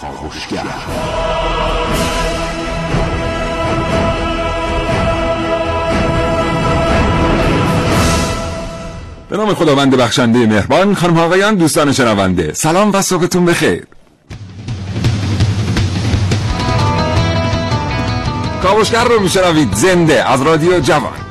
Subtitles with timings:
[0.00, 0.62] کاوشگر
[9.30, 12.52] به نام خداوند بخشنده مهربان خانم آقایان دوستان شنونده.
[12.52, 13.86] سلام و صبحتون بخیر.
[18.62, 21.25] کاوشگر رو میشنوید زنده از رادیو جوان.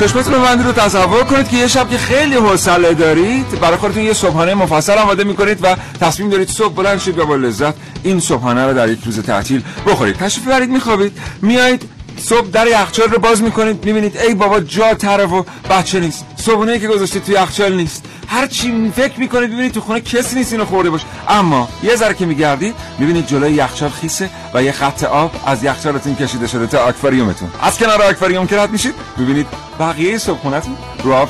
[0.00, 4.02] چشمتون رو بندی رو تصور کنید که یه شب که خیلی حوصله دارید برای خودتون
[4.02, 8.20] یه صبحانه مفصل آماده می‌کنید و تصمیم دارید صبح بلند شید و با لذت این
[8.20, 10.16] صبحانه رو در یک روز تعطیل بخورید.
[10.16, 11.12] تشریف برید میخوابید.
[11.42, 11.82] میایید
[12.22, 16.24] صبح در یخچال رو باز می‌کنید می‌بینید ای بابا جا تره و بچه نیست.
[16.40, 18.04] صبحونه که گذاشته توی یخچال نیست.
[18.28, 21.00] هر چی فکر می‌کنید ببینید تو خونه کسی نیست اینو خورده باش.
[21.28, 26.14] اما یه ذره که میگردید می‌بینید جلوی یخچال خیسه و یه خط آب از یخچالتون
[26.16, 27.48] کشیده شده تا آکواریومتون.
[27.62, 29.46] از کنار آکواریوم که رد میشید می‌بینید
[29.80, 31.28] بقیه صبحونهتون رو آب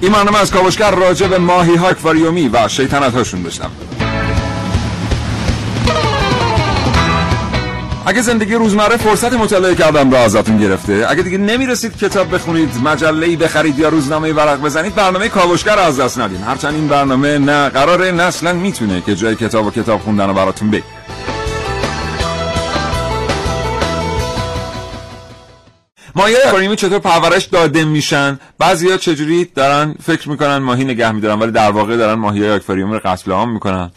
[0.00, 1.92] این از کاوشگر راجع به ماهی ها
[2.52, 3.70] و شیطنت هاشون داشتم
[8.08, 13.36] اگه زندگی روزمره فرصت مطالعه کردن را ازتون گرفته اگه دیگه نمی‌رسید کتاب بخونید مجله
[13.36, 16.42] بخرید یا روزنامه ورق بزنید برنامه کاوشگر از دست ندین.
[16.42, 20.34] هرچند این برنامه نه قراره نه اصلا می‌تونه که جای کتاب و کتاب خوندن رو
[20.34, 20.82] براتون بگه.
[26.14, 31.52] ماهی اکواریومی چطور پرورش داده میشن؟ بعضیا چجوری دارن فکر می‌کنن ماهی نگه میدارن ولی
[31.52, 33.90] در واقع دارن ماهی های اکواریومی رو قتل عام می‌کنن.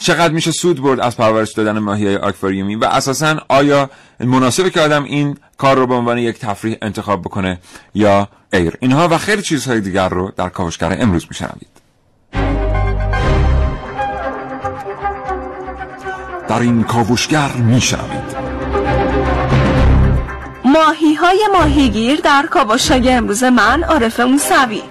[0.00, 4.80] چقدر میشه سود برد از پرورش دادن ماهی های اکواریومی و اساسا آیا مناسبه که
[4.80, 7.58] آدم این کار رو به عنوان یک تفریح انتخاب بکنه
[7.94, 11.80] یا ایر اینها و خیلی چیزهای دیگر رو در کاوشگر امروز میشنوید.
[16.48, 18.36] در این کاوشگر میشنوید.
[20.64, 24.82] ماهی های ماهیگیر در کاوشای امروز من عارف موسوی.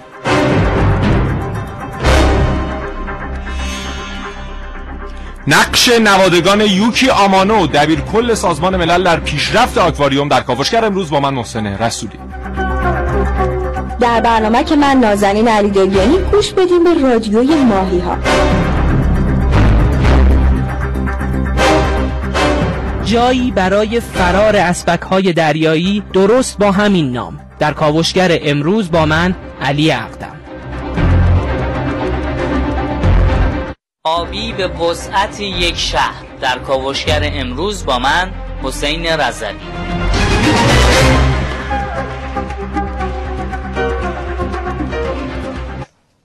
[5.46, 11.20] نقش نوادگان یوکی آمانو دبیر کل سازمان ملل در پیشرفت آکواریوم در کاوشگر امروز با
[11.20, 12.18] من محسن رسولی.
[14.00, 18.16] در برنامه که من نازنین علی دلیانی گوش بدیم به رادیوی ماهی ها
[23.04, 27.40] جایی برای فرار اسبک های دریایی درست با همین نام.
[27.58, 30.39] در کاوشگر امروز با من علی اقدم.
[34.10, 36.24] آبی به وسعت یک شهر.
[36.40, 38.32] در کاوشگر امروز با من
[38.62, 39.58] حسین رزلی.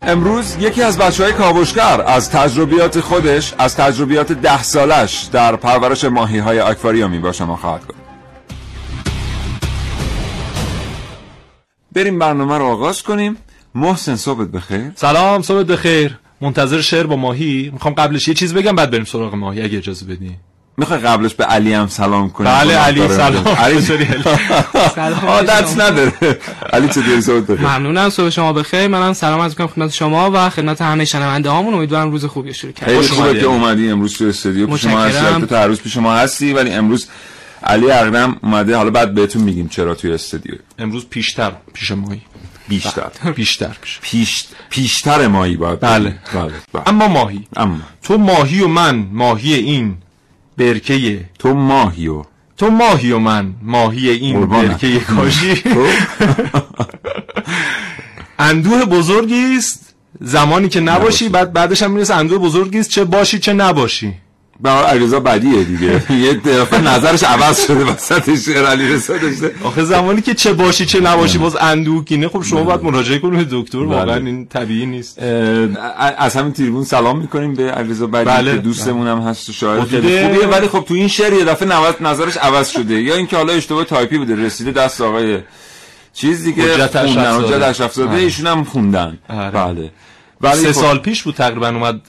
[0.02, 6.04] امروز یکی از بچه های کاوشگر از تجربیات خودش از تجربیات ده سالش در پرورش
[6.04, 8.00] ماهی های اکواریومی با شما خواهد گفت
[11.92, 13.38] بریم برنامه رو آغاز کنیم.
[13.76, 14.92] محسن صبحت بخیر.
[14.96, 16.20] سلام صبحت بخیر.
[16.46, 20.06] منتظر شعر با ماهی؟ می‌خوام قبلش یه چیز بگم بعد بریم سراغ ماهی اگه اجازه
[20.06, 20.32] بدی.
[20.78, 23.48] می‌خوای قبلش به علی هم سلام کنیم بله علی سلام.
[23.48, 23.82] علی؟
[24.96, 25.20] سلام.
[25.28, 26.14] عادت نداره.
[26.74, 28.88] علی چه بخیر ممنونم صبح شما بخیر.
[28.88, 32.74] منم سلام عرض می‌کنم خدمت شما و خدمت همه شنونده هامون امیدوارم روز خوبی شروع
[32.86, 33.90] خیلی کنید خوبه که اومدی.
[33.90, 35.46] امروز تو استودیو پیش ما هستی.
[35.46, 37.08] تو هر روز پیش ما هستی ولی امروز
[37.64, 38.78] علی اقدم اومده.
[38.78, 40.56] حالا بعد بهتون میگیم چرا توی استودیو.
[40.80, 42.22] امروز پیشتر پیش ماهی.
[42.68, 43.10] بیشتر.
[43.36, 46.16] بیشتر پیش پیش پیشتر مایی باید بله.
[46.34, 46.84] بله بله.
[46.90, 47.48] اما ماهی.
[47.56, 47.78] اما.
[48.04, 49.98] تو ماهی و من ماهی این
[50.58, 52.24] برکه تو ماهی و
[52.58, 54.46] تو ماهی و من ماهی این.
[54.46, 55.56] برکه کاشی.
[55.56, 55.88] تو
[58.40, 59.96] اندوه بزرگی است.
[60.22, 61.30] زمانی که نباشی نباشی.
[61.30, 64.14] بعد بعدش هم می‌رسه اندوه بزرگی است چه باشی چه نباشی.
[64.60, 66.04] برای علیرضا بدیه دیگه.
[66.26, 69.52] یه دفعه نظرش عوض شده وسط شعر علیرضا داشته.
[69.64, 73.58] آخه زمانی که چه باشی چه نباشی باز اندوهگینه خب شما باید مراجعه کنید به
[73.62, 74.26] دکتر واقعا بله.
[74.26, 75.20] این طبیعی نیست.
[76.18, 78.52] از همین تریبون سلام می‌کنیم به علیرضا بدی بله.
[78.52, 80.48] که دوستمون هم هست و شاعر خیلی حدود- خوبیه.
[80.48, 81.68] ولی خب تو این شعر یه دفعه
[82.04, 83.02] نظرش عوض شده.
[83.02, 85.40] یا اینکه حالا اشتباه تایپی بوده رسیده دست آقای
[86.14, 87.42] چیز دیگه خوندن.
[87.42, 88.20] حجت اشرفزاده آره.
[88.20, 89.18] ایشون هم خوندن.
[89.30, 89.50] آره.
[89.52, 89.92] بله.
[90.42, 92.02] ولی سه خب- سال پیش بود تقریبا اومد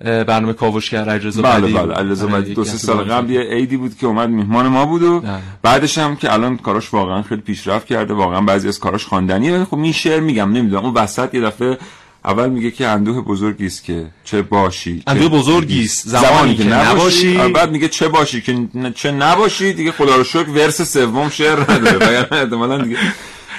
[0.00, 3.04] برنامه کاوشگر علیرضا بله بله علیرضا بدی دو سه سال.
[3.04, 5.38] قبل یه عیدی بود که اومد میهمان ما بود و بله.
[5.62, 9.78] بعدش هم که الان کاراش واقعا خیلی پیشرفت کرده واقعا بعضی از کاراش خواندنیه خب
[9.78, 10.84] این شعر میگم نمی‌دونم.
[10.84, 11.78] اون وسط یه دفعه
[12.24, 16.92] اول میگه که اندوه بزرگی است که چه باشی اندوه بزرگی است زمانی که نباشی.
[16.94, 17.38] نباشی.
[17.38, 21.72] آره، بعد میگه چه باشی که چه نباشی دیگه خدا رو شکر ورس سوم شعر
[21.72, 22.28] نداره.
[22.32, 22.96] احتمالاً دیگه.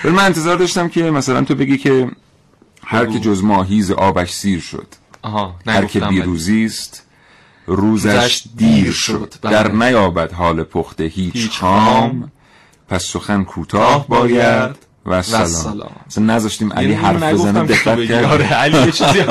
[0.04, 2.12] من انتظار داشتم که مثلا تو بگی که
[2.86, 4.88] هر که جز ماهیز آبش سیر شد.
[5.68, 6.00] هر که.
[6.00, 7.06] بیروزی است
[7.68, 9.34] روزش دیر شد.
[9.42, 9.52] بله.
[9.52, 12.32] در نیابد حال پخته هیچ خام.
[12.88, 15.92] پس سخن کوتاه باید و سلام, سلام.
[16.08, 18.06] اصلا نذاشتیم علی یعنی حرف بزنه دقت.
[18.06, 19.24] کرد آره علی یه چیزی.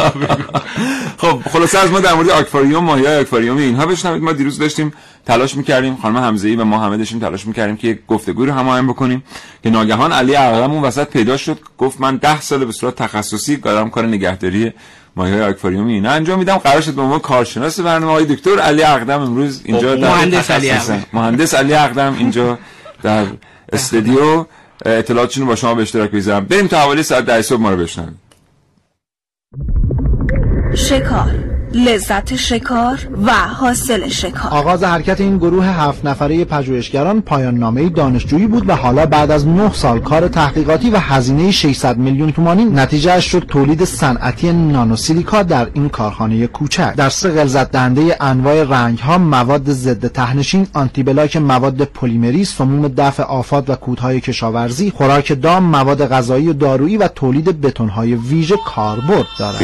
[1.22, 4.93] خب خلاصه از ما در مورد آکواریوم ماهی های آکواریومی اینها بشنوید ما دیروز داشتیم
[5.26, 8.88] تلاش می‌کردیم خانم حمزه و ما همه داشتیم تلاش می‌کردیم که یک گفتگوی رو هماهنگ
[8.88, 9.22] بکنیم
[9.62, 13.90] که ناگهان علی اون وسط پیدا شد گفت من ده سال به صورت تخصصی دارم
[13.90, 14.72] کار نگهداری
[15.17, 18.82] ماهی های آکواریومی اینا انجام میدم قرار شد به عنوان کارشناس برنامه های دکتر علی
[18.82, 21.05] اقدم امروز اینجا خب، در مهندس علی اقدم.
[21.12, 22.58] مهندس علی اقدم اینجا
[23.02, 23.26] در
[23.72, 24.46] استودیو
[24.87, 27.77] اطلاعاتشون رو با شما به اشتراک بگذارم بریم تا حوالی ساعت 10 صبح ما رو
[27.77, 28.21] بشنویم.
[30.75, 31.50] شکار.
[31.75, 34.52] لذت شکار و حاصل شکار.
[34.52, 39.46] آغاز حرکت این گروه هفت نفره پژوهشگران پایان نامه دانشجویی بود و حالا بعد از
[39.46, 45.69] 9 سال کار تحقیقاتی و هزینه 600 میلیون تومانی نتیجه شد تولید صنعتی نانوسیلیکا در
[45.75, 46.94] این کارخانه کوچک.
[46.96, 52.88] در سه غلظت دهنده انواع رنگ ها مواد ضد تهنشین آنتی بلاک مواد پلیمری سموم
[52.88, 58.56] دفع آفات و کودهای کشاورزی خوراک دام مواد غذایی و دارویی و تولید بتونهای ویژه
[58.67, 59.62] کاربرد دارد.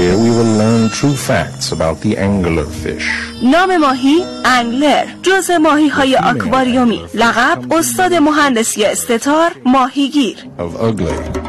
[1.96, 3.04] About the anglerfish.
[3.42, 5.04] نام ماهی انگلر.
[5.22, 7.04] جز ماهی های آکواریومی.
[7.14, 10.36] لقب استاد مهندسی استتار ماهیگیر.
[10.58, 11.40] Of ugly.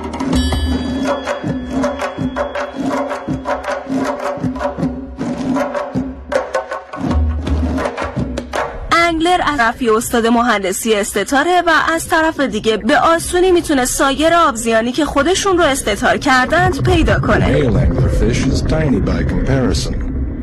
[8.91, 14.91] انگلر از طرفی استاد مهندسی استتاره و از طرف دیگه به آسونی می‌تونه سایر آبزیانی
[14.91, 17.47] که خودشون رو استتار کردند پیدا کنه.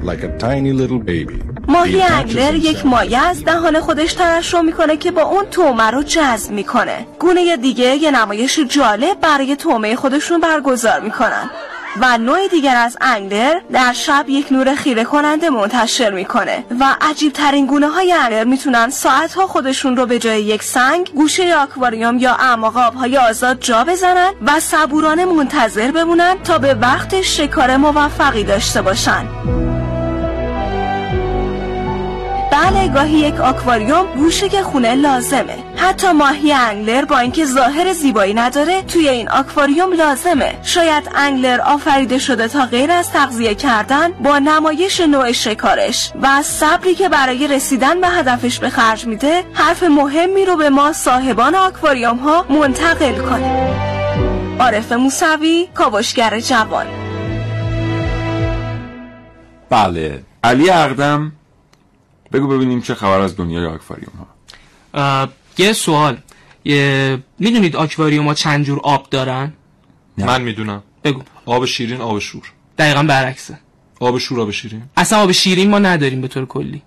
[0.05, 1.55] Like a tiny little baby.
[1.69, 2.87] ماهی انگلر یک.
[2.87, 7.97] مایه از دهان خودش ترشح می‌کنه که با اون تومه رو جذب می‌کنه گونه دیگه
[7.97, 11.51] یه نمایش جالب برای تومه خودشون برگزار می‌کنن
[12.01, 17.33] و نوع دیگر از انگلر در شب یک نور خیره کننده منتشر می‌کنه و عجیب
[17.33, 22.19] ترین گونه های انگلر می‌تونن ساعت ها خودشون رو به جای یک سنگ گوشه آکواریوم
[22.19, 28.45] یا اعماق آبهای آزاد جا بزنن و صبورانه منتظر بمونن تا به وقت شکار موفقی
[28.45, 29.29] داشته باشن
[32.55, 35.57] بله گاهی یک آکواریوم گوشه خونه لازمه.
[35.77, 40.55] حتی ماهی انگلر با اینکه ظاهر زیبایی نداره توی این آکواریوم لازمه.
[40.63, 46.95] شاید انگلر آفریده شده تا غیر از تغذیه کردن با نمایش نوع شکارش و صبری
[46.95, 52.17] که برای رسیدن به هدفش به خرج میده حرف مهمی رو به ما صاحبان آکواریوم
[52.17, 53.71] ها منتقل کنه.
[54.61, 56.87] عارف موسوی کاوشگر جوان.
[59.71, 60.23] بله.
[60.45, 61.33] علی اقدم
[62.35, 64.13] بگو ببینیم چه خبر از دنیای آکواریوم
[64.95, 65.29] ها.
[65.59, 66.17] یه سوال.
[66.65, 67.19] یه...
[67.39, 69.53] می‌دونید آکواریوم ها چند جور آب دارن؟
[70.19, 70.83] من می‌دونم.
[71.05, 71.23] بگو.
[71.47, 72.43] آب شیرین آب شور.
[72.79, 73.59] دقیقا برعکسه.
[74.01, 74.83] آب شور آب شیرین.
[74.97, 76.83] اصلا آب شیرین ما نداریم به طور کلی.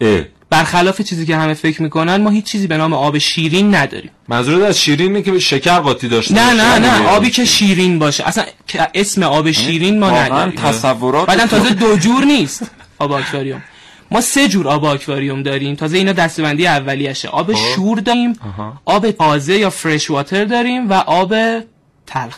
[0.00, 0.22] اه.
[0.50, 4.10] برخلاف چیزی که همه فکر می‌کنن ما هیچ چیزی به نام آب شیرین نداریم.
[4.28, 7.08] منظورت از شیرین اینه که به شکر قاطی داشته نه باشه؟ نه نه.
[7.08, 7.98] آبی که شیرین.
[7.98, 8.28] باشه.
[8.28, 8.44] اصلا
[8.94, 10.50] اسم آب شیرین ما نداریم.
[10.50, 13.62] تصورات بعدم تازه دو جور نیست آب آکواریوم.
[14.10, 15.74] ما سه جور آب آکواریوم داریم.
[15.74, 17.28] تازه اینا دستبندی اولیشه.
[17.28, 18.32] آب شور داریم
[18.84, 21.34] آب تازه یا فرش واتر داریم و آب
[22.06, 22.36] تلخ.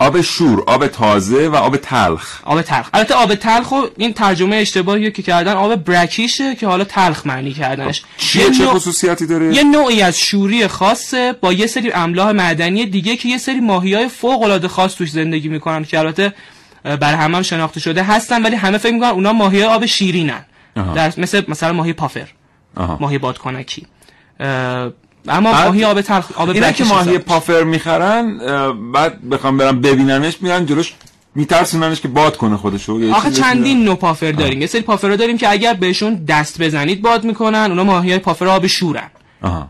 [0.00, 2.40] آب شور آب تازه و آب تلخ.
[2.44, 2.88] آب تلخ.
[2.94, 7.52] البته آب تلخ و این ترجمه اشتباهی که کردن آب برکیشه که حالا تلخ معنی
[7.52, 8.02] کردنش.
[8.18, 12.32] چیه؟ یه چه نوع- خصوصیاتی داره؟ یه نوعی از شوری خاصه با یه سری املاح
[12.32, 16.32] معدنی دیگه که یه سری ماهی های فوق العاده خاص توش زندگی می‌کنن که البته
[16.84, 20.44] بر همه هم شناخته شده هستن ولی همه فکر می‌کنن اونا ماهی آب شیرینن.
[20.74, 22.28] در مثل مثلا ماهی پافر.
[22.76, 22.98] آها.
[23.00, 23.86] ماهی بادکنکی.
[24.40, 28.38] اما بعد- ماهی آب تلخ آب اینا که ماهی پافر می‌خرن
[28.92, 30.94] بعد بخوام برم ببیننش میرن جلوش
[31.34, 33.12] میترسوننش که باد کنه خودشو.
[33.14, 34.60] آخه چندین نوع puffer داریم.
[34.60, 38.48] یه سری puffer داریم که اگر بهشون دست بزنید باد می‌کنن اونا ماهی های puffer
[38.48, 39.10] آب شورن.
[39.42, 39.68] آها.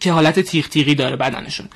[0.00, 1.68] که حالت تیغ تیغی داره بدنشون.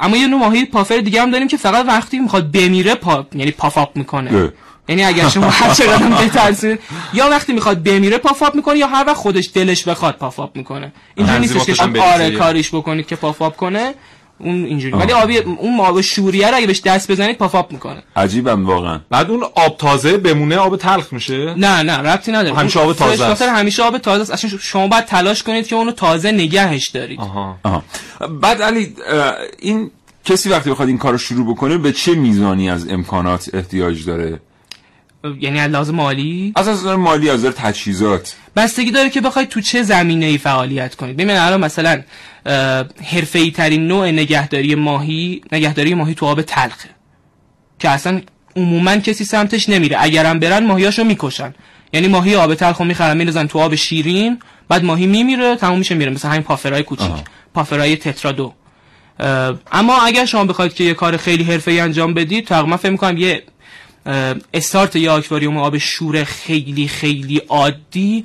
[0.00, 3.50] اما یه نوع ماهی puffer دیگه هم داریم که فقط وقتی می‌خواد بمیره پا یعنی
[3.50, 4.52] puff up می‌کنه.
[4.88, 6.80] یعنی اگر شما هر چقدر هم بترسید
[7.14, 10.56] یا وقتی می‌خواد بمیره puff up می‌کنه یا هر وقت خودش دلش بخواد puff up
[10.56, 10.92] می‌کنه.
[11.14, 12.30] اینجوری نیستش که شما آره.
[12.30, 13.94] کاریش بکنید که puff up کنه
[14.38, 14.94] اون اینجوری.
[14.94, 18.02] ولی آبی اون آب شوریه رو اگه بهش دست بزنید puff up می‌کنه.
[18.16, 19.00] عجیبم واقعا.
[19.10, 22.56] بعد اون آب تازه بمونه آب تلخ میشه؟ نه نه ربطی نداره.
[22.56, 23.42] همیشه اون آب تازه است.
[23.42, 24.44] همیشه آب تازه است.
[24.44, 27.20] اصلا شما باید تلاش کنید که اونو تازه نگهش دارید.
[27.20, 27.56] آها.
[27.62, 27.82] آها.
[28.40, 28.94] بعد علی
[29.58, 29.90] این
[30.24, 34.40] کسی وقتی بخواد این کار رو شروع بکنه به چه میزانی از امکانات احتیاج داره؟
[35.40, 38.36] یعنی از لحاظ مالی؟ از نظر مالی از تجهیزات.
[38.56, 42.02] بستگی داره که بخواید تو چه زمینه ای فعالیت کنید ببین الان مثلا
[43.04, 46.88] حرفه‌ای ترین نوع نگهداری ماهی نگهداری ماهی تو آب تلخه.
[47.78, 48.20] که اصلا
[48.56, 49.96] عموما کسی سمتش نمیره.
[50.00, 51.54] اگرم برن ماهیاشو می‌کشن.
[51.92, 56.10] یعنی ماهی آب تلخو می‌خرن میندازن تو آب شیرین بعد ماهی میمیره تموم میشه میره.
[56.10, 57.12] مثل همین پافرای کوچیک.
[57.54, 58.52] پافرای تترادو
[59.20, 63.16] اه، اما اگر شما بخواید که یه کار خیلی حرفه‌ای انجام بدید تقریبا فکر می‌کنم
[63.16, 63.42] یه
[64.54, 68.24] استارت یه آکواریوم آب شور خیلی خیلی عادی.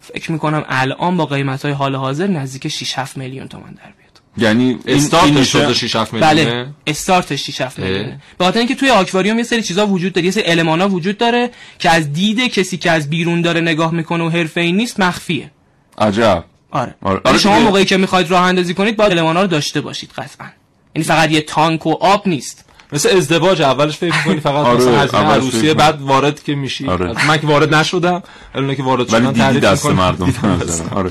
[0.00, 4.20] فکر می‌کنم الان با قیمت های حال حاضر نزدیک 6 7 میلیون تومن در بیاد.
[4.38, 7.86] یعنی این- این استارت میشه- شده 6 7 میلیونه بله استارتش 6 7 اه.
[7.86, 8.20] میلیونه.
[8.38, 11.50] به خاطر اینکه توی آکواریوم یه سری چیزا وجود داره یه سری المانا وجود داره
[11.78, 15.50] که از دید کسی که از بیرون داره نگاه می‌کنه و حرفه‌ای نیست مخفیه.
[15.98, 16.44] عجب.
[16.70, 17.20] آره, آره.
[17.24, 17.60] آره شما.
[17.60, 20.46] موقعی که می‌خواید راه اندازی کنید باید المانا رو داشته باشید قطعا.
[20.96, 22.64] یعنی فقط یه تانک و آب نیست.
[22.94, 25.74] مثل ازدواج اولش فکر می‌کنی فقط آره، مثلا فکر عروسیه.
[25.74, 27.26] بعد وارد که میشی آره.
[27.28, 28.22] من که وارد نشدم
[28.54, 30.04] ولی اونا که وارد ولی شدن دیدی دست می‌کنن.
[30.04, 30.30] مردم
[30.62, 30.92] دست.
[30.92, 31.10] آره.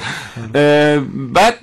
[0.55, 0.99] اه،
[1.33, 1.55] بعد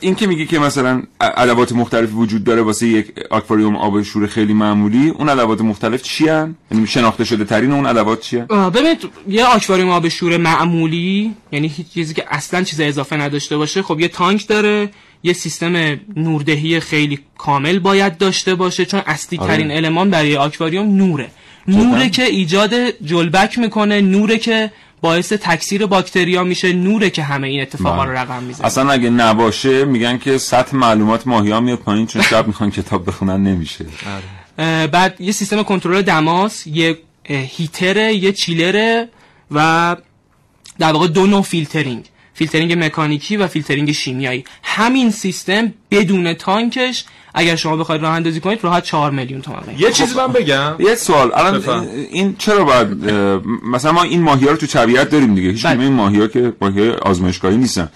[0.00, 4.54] این که میگی که مثلا ادوات مختلفی وجود داره واسه یک آکواریوم آب شور خیلی
[4.54, 9.08] معمولی اون ادوات مختلف چی هن؟ یعنی شناخته شده ترین اون ادوات چیه آه، ببینید
[9.28, 14.00] یه آکواریوم آب شور معمولی یعنی هیچ چیزی که اصلا چیز اضافه نداشته باشه خب
[14.00, 14.90] یه تانک داره
[15.22, 21.30] یه سیستم نوردهی خیلی کامل باید داشته باشه چون اصلی ترین المان برای آکواریوم نوره.
[21.68, 22.74] نوره که ایجاد
[23.04, 28.20] جلبک می‌کنه نوره که باعث تکثیر باکتریا میشه نوره که همه این اتفاقا رو بله.
[28.20, 28.66] رقم می‌زنه.
[28.66, 33.06] اصلا اگه نباشه میگن که سطح معلومات ماهی ها میاد پایین چون شب می‌خوان کتاب
[33.06, 33.86] بخونن نمیشه.
[34.58, 36.98] اه، بعد یه سیستم کنترل دماس یه
[37.28, 39.08] heater ه یه chiller ه
[39.50, 39.96] و
[40.78, 42.04] در واقع دو نوع فیلترینگ.
[42.40, 47.04] فیلترینگ مکانیکی و فیلترینگ شیمیایی همین سیستم بدون tank ش
[47.34, 49.62] اگر شما بخواید راه اندازی کنید راحت 4 میلیون تومان.
[49.78, 51.86] یه چیزی من بگم یه سوال الان.
[52.10, 52.88] این چرا باید
[53.72, 55.80] مثلا ما این ماهی ها رو تو طبیعت داریم دیگه هیچ بله.
[55.80, 57.88] این ماهی ها که ماهی های آزمایشگاهی نیستن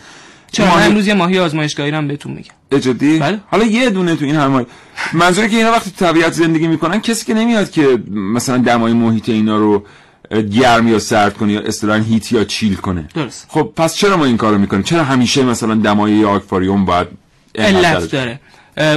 [0.53, 3.41] چرا ماهی- امروز یه ماهی آزمایشگاهی رو هم بهتون میگم جدی بله.
[3.51, 4.67] حالا یه دونه تو این همه
[5.13, 9.29] منظوره که اینا وقتی تو طبیعت زندگی می‌کنن کسی که نمیاد که مثلا دمای محیط
[9.29, 9.85] اینا رو
[10.31, 13.09] گرم یا سرد کنه یا اصطلاحا هیت یا چیل کنه.
[13.15, 13.47] درست.
[13.49, 17.09] خب پس چرا ما این کارو می‌کنیم؟ چرا همیشه مثلا دمای آکواریوم باید
[17.55, 18.41] علت داره.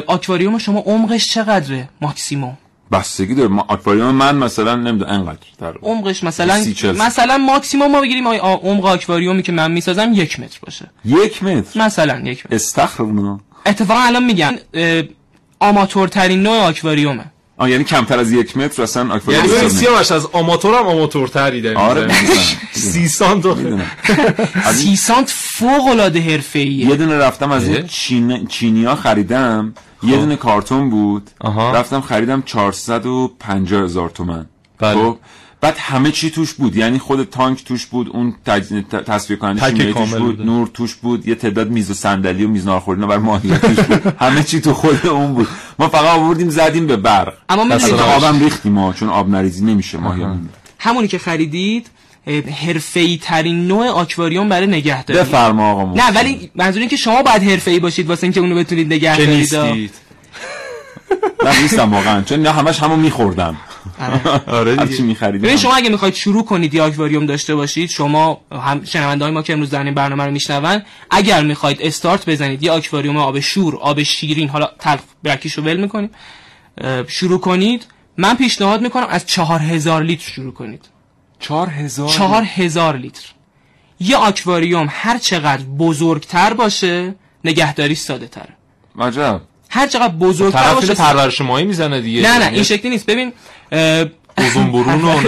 [0.08, 2.58] آکواریوم شما عمقش چقدره ماکسیموم؟
[2.92, 3.50] بستگی داره.
[3.50, 6.64] ما آکواریوم من مثلا نمی‌دونم انقدر در عمقش مثلا.
[7.00, 10.90] مثلا ماکسیموم ما بگیریم آ- عمق آکواریومی که من می‌سازم یک متر باشه.
[11.06, 12.56] یک متر؟ مثلا یک متر.
[12.56, 13.04] استخر
[13.66, 15.04] اتفاقا الان میگم اه،
[15.60, 17.26] آماتورترین نوع آکواریومه.
[17.58, 19.70] آه یعنی کمتر از یک متر اصلا آکواریوم یعنی.
[19.70, 22.08] سیاوش از آماتور هم آماتورتری داریم آره.
[22.72, 23.46] سی سانت.
[24.74, 28.48] سی سانت فوق العاده حرفه‌ایه یه دونه رفتم از چین...
[28.48, 29.74] چینیا خریدم
[30.04, 31.72] یه دونه کارتون بود آها.
[31.72, 34.46] رفتم خریدم 450 هزار تومن
[34.80, 34.94] بله.
[34.94, 35.18] خب
[35.62, 36.76] بعد همه چی توش بود.
[36.76, 38.64] یعنی خود تانک توش بود اون تج...
[38.64, 40.50] ت- تصفیه کننده شیمیایی توش کامل بود بوده.
[40.50, 44.14] نور توش بود یه تعداد میز و صندلی و میز ناخورینا برای ماهی توش بود.
[44.24, 45.48] همه چی تو خود اون بود.
[45.80, 47.34] ما فقط آوردیم زدیم به برق.
[47.50, 50.26] اما می‌دونید آبم ریختیم ما چون آب نریزی نمیشه ماهی.
[50.80, 51.88] همونی که خریدید
[52.66, 57.44] حرفه‌ای ترین نوع آکواریوم برای نگهداری بفرما آقا نه ولی منظور این که شما باید
[57.44, 59.30] حرفه‌ای باشید واسه اینکه اونو بتونید نگه دارید.
[59.30, 59.92] نیستید.
[61.46, 62.22] نه نیستم واقعا.
[62.22, 63.58] چون نه همش همو میخوردم.
[64.48, 64.76] آره.
[64.76, 68.42] هر چی دیگه میخریدیم ببین شما اگه می‌خواید شروع کنید یه آکواریوم داشته باشید شما
[68.52, 72.64] هم شنونده های ما که امروز دارن این برنامه رو میشنون اگر می‌خواید استارت بزنید
[72.64, 76.10] یه آکواریوم آب شور آب شیرین حالا تلخ برکیش رو ول می‌کنیم
[77.08, 77.86] شروع کنید.
[78.18, 80.86] من پیشنهاد می‌کنم از چهار هزار لیتر شروع کنید.
[81.40, 83.26] چهار هزار چهار هزار لیتر.
[84.00, 88.58] یه آکواریوم هر چقدر بزرگتر باشه نگهداری ساده تره
[89.00, 89.42] عجب.
[89.70, 92.22] هر چقدر بزرگتر باشه پرورش ماهی می‌زنه دیگه.
[92.22, 93.06] نه نه یعنی این شکلی نیست.
[93.06, 93.34] ببین
[93.72, 95.20] اوزون برون و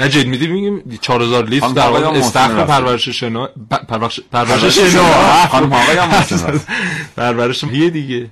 [0.00, 2.64] نه جد میدی میگیم 4000 لیتر در واقع استخر.
[2.64, 3.48] پرورش شنا
[4.32, 5.46] پرورش شنا.
[5.48, 6.60] خانم آقای هم.
[7.16, 8.26] پرورش ماهی دیگه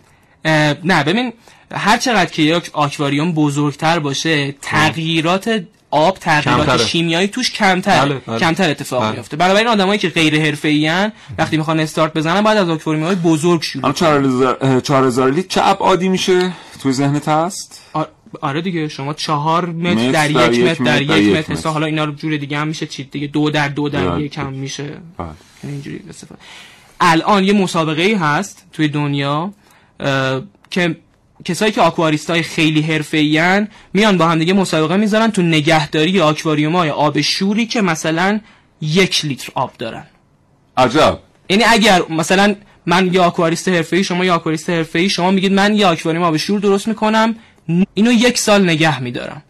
[0.84, 1.32] نه ببین
[1.74, 6.84] هر چقدر که یک آکواریوم بزرگتر باشه تغییرات آب تغییرات.
[6.86, 8.38] شیمیایی توش کمتر بله، بله.
[8.38, 9.12] کمتر اتفاق بله.
[9.16, 13.62] میفته بنابراین آدمایی که غیر حرفه‌ای وقتی می‌خوان استارت بزنن بعد از آکواریوم های بزرگ
[13.62, 18.02] شروع الان چهار هزار- اه، چهار هزار لیتر چه ابعادی میشه توی ذهنت هست آ-
[18.40, 21.52] آره دیگه شما چهار متر, متر در, یک متر در متر در یک متر.
[21.52, 24.22] حساب حالا اینا رو جور دیگه هم میشه چید دیگه دو در دو در بله.
[24.22, 25.28] یک هم میشه بله.
[25.62, 26.40] اینجوری استفاده
[27.00, 29.52] الان یه مسابقه ای هست توی دنیا
[30.70, 30.96] که
[31.44, 36.76] کسایی که آکواریست های خیلی حرفه‌ای میان با هم دیگه مسابقه می‌ذارن تو نگهداری آکواریوم
[36.76, 38.40] های آب شوری که مثلا
[38.80, 40.06] یک لیتر آب دارن
[40.76, 41.18] عجب
[41.50, 42.54] یعنی اگر مثلا
[42.86, 46.60] من یه آکواریست حرفه‌ای شما یه آکواریست حرفه‌ای شما میگید من یه آکواریوم آب شور
[46.60, 47.34] درست می‌کنم
[47.94, 49.42] اینو یک سال نگه میدارم.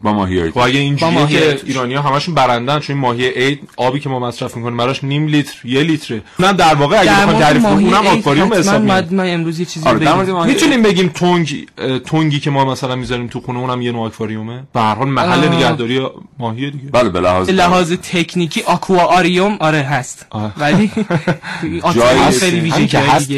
[0.00, 1.60] با ماهی خب اگه اینجوریه که.
[1.66, 5.26] ایرانی ها همشون برندن چون این ماهی عید آبی که ما مصرف می‌کنیم براش نیم
[5.26, 6.22] لیتر یه لیتره.
[6.38, 9.66] اونم در واقع اگه بخوام تعریف ماهی اونم عید آکواریوم حساب میشه من امروز یه
[9.66, 10.32] چیزی آره بگم.
[10.32, 14.06] ماهی می‌تونیم بگیم تونگ اه، تونگی که ما مثلا می‌ذاریم تو خونه اونم یه نوع
[14.06, 14.62] آکواریومه.
[14.72, 15.54] به هر حال محل آه.
[15.56, 16.06] نگهداری
[16.38, 16.90] ماهی دیگه.
[16.92, 20.26] بله به لحاظ لحاظ تکنیکی آکواریوم آره هست.
[20.56, 20.90] ولی
[21.82, 23.32] آکواریوم خیلی ویژگی که هست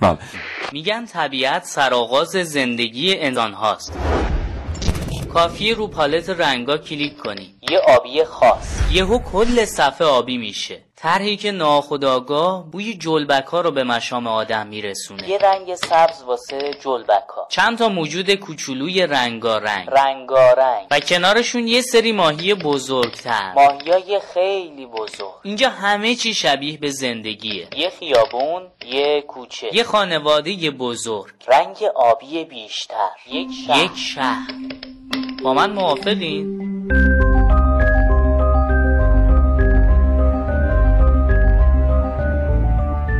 [0.00, 0.18] بله.
[0.72, 3.98] میگن طبیعت سرآغاز زندگی انسان هاست
[5.32, 7.54] کافیه رو پالت رنگا کلیک کنی.
[7.70, 8.92] یه آبی خاص.
[8.92, 10.83] یهو کل صفحه آبی میشه.
[11.04, 15.28] طرحی که ناخداگاه بوی جلبک ها رو به مشام آدم میرسونه.
[15.28, 19.88] یه رنگ سبز واسه جلبک ها چند تا موجود کوچولوی رنگارنگ.
[19.90, 20.86] رنگارنگ.
[20.90, 23.52] و کنارشون یه سری ماهی بزرگتر.
[23.52, 25.34] ماهیای خیلی بزرگ.
[25.42, 27.68] اینجا همه چی شبیه به زندگیه.
[27.76, 29.70] یه خیابون یه کوچه.
[29.72, 31.32] یه خانواده بزرگ.
[31.48, 33.10] رنگ آبی بیشتر.
[33.32, 34.50] یک شهر, یک شهر.
[35.42, 37.23] با من موافقین؟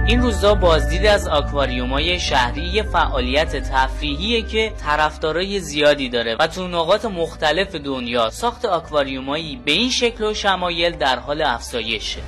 [0.07, 6.69] این روزا بازدید از آکواریومای شهری یه فعالیت تفریحیه که طرفدارای زیادی داره و تو
[6.69, 12.21] نقاط مختلف دنیا ساخت آکواریومایی به این شکل و شمایل در حال افزایشه.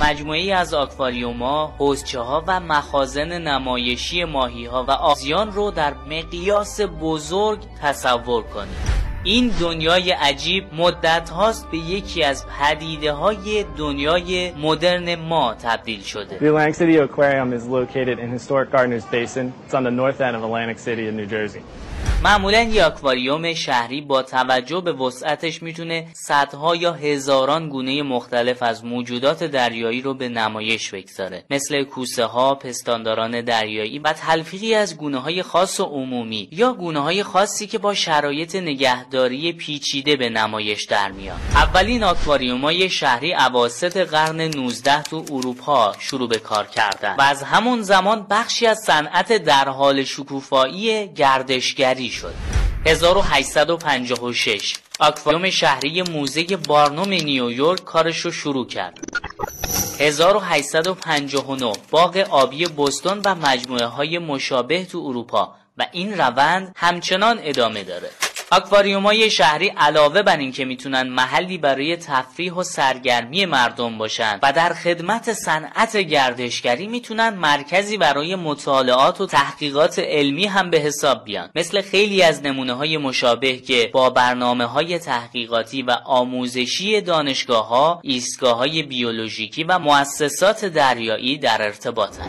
[0.00, 6.80] مجموعی از آکواریوما، حوزچه ها و مخازن نمایشی ماهی ها و آزیان رو در مقیاس
[6.80, 8.91] بزرگ تصور کنید
[9.24, 16.38] این دنیای عجیب مدت هاست به یکی از پدیده های دنیای مدرن ما تبدیل شده
[16.38, 19.52] The Atlantic City Aquarium is located in historic Gardner's Basin.
[19.66, 21.62] It's on the north end of Atlantic City in New Jersey.
[22.24, 28.84] معمولا یه آکواریوم شهری با توجه به وسعتش می‌تونه صدها یا هزاران گونه مختلف از
[28.84, 31.44] موجودات دریایی رو به نمایش بگذاره.
[31.50, 37.00] مثل کوسه ها، پستانداران دریایی و تلفیقی از گونه های خاص و عمومی یا گونه
[37.00, 41.38] های خاصی که با شرایط نگهداری پیچیده به نمایش در میان.
[41.54, 47.82] اولین آکواریومای شهری اواسط قرن 19 تو اروپا شروع به کار کردن و از همون
[47.82, 52.34] زمان بخشی از صنعت در حال شکوفایی گردشگری شد.
[52.86, 58.98] 1856 آکواریوم شهری موزه بارنوم نیویورک کارش رو شروع کرد.
[60.00, 67.84] 1859 باغ آبی بوستون و مجموعه های مشابه تو اروپا و این روند همچنان ادامه
[67.84, 68.10] داره.
[68.52, 74.38] آکواریوم های شهری علاوه بر این که می‌تونن محلی برای تفریح و سرگرمی مردم باشن
[74.42, 81.24] و در خدمت صنعت گردشگری می‌تونن مرکزی برای مطالعات و تحقیقات علمی هم به حساب
[81.24, 81.50] بیان.
[81.54, 88.00] مثل خیلی از نمونه های مشابه که با برنامه های تحقیقاتی و آموزشی دانشگاه ها،
[88.02, 92.28] ایستگاه های بیولوژیکی و مؤسسات دریایی در ارتباطن.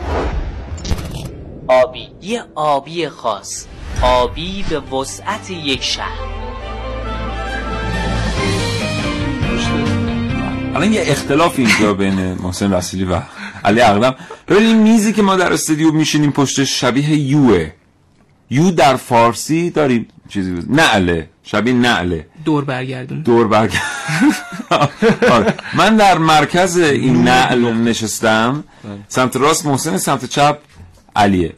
[1.68, 2.08] آبی.
[2.22, 3.66] یه آبی خاص.
[4.02, 6.34] آبی به وسعت یک شهر.
[10.74, 13.20] الان یه اختلاف اینجا بین محسن رسولی و
[13.64, 14.14] علی اقدم.
[14.48, 17.72] ببین این میزی که ما در استودیو میشینیم پشتش شبیه یوه.
[18.50, 20.72] یو در فارسی داریم چیزی بود.
[20.72, 21.28] نعله.
[21.42, 22.26] شبیه نعله.
[22.44, 23.22] دور برگردون.
[23.22, 23.72] دور برگ
[25.30, 25.54] آره.
[25.78, 28.64] من در مرکز این نعل نشستم.
[29.08, 30.58] سمت راست محسن سمت چپ
[31.16, 31.52] علیه.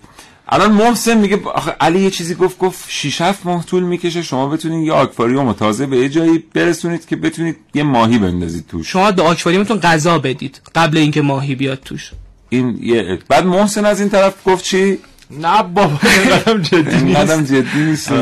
[0.49, 4.49] الان محسن میگه آخه علی یه چیزی گفت گفت 6 7 ماه طول می‌کشه شما
[4.49, 8.89] بتونید یه آکواریوم تازه به یه جایی برسونید که بتونید یه ماهی بندازید توش.
[8.89, 12.11] شما به آکواریومتون غذا بدید قبل اینکه ماهی بیاد توش.
[12.49, 14.99] این یه بعد محسن از این طرف گفت چی؟
[15.31, 17.21] نه بابا اینقدرم جدی نیست.
[17.21, 18.13] قدم جدی نیست.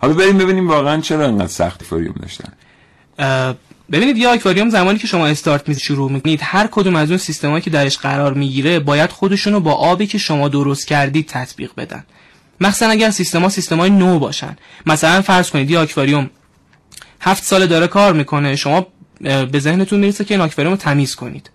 [0.00, 2.52] حالا بریم ببینیم واقعا چرا انقدر سخت آکواریوم داشتن.
[3.92, 7.62] ببینید یه آکواریوم زمانی که شما استارت می شروع می‌کنید هر کدوم از اون سیستمایی
[7.62, 12.04] که درش قرار می‌گیره باید خودشونو با آبی که شما درست کردید تطبیق بدن.
[12.60, 14.56] مخصوصا اگر سیستما سیستمای نو باشن.
[14.86, 16.30] مثلا فرض کنید یه آکواریوم
[17.20, 18.86] هفت ساله داره کار می‌کنه شما
[19.20, 21.50] به ذهنتون می‌رسه که این آکواریوم رو تمیز کنید.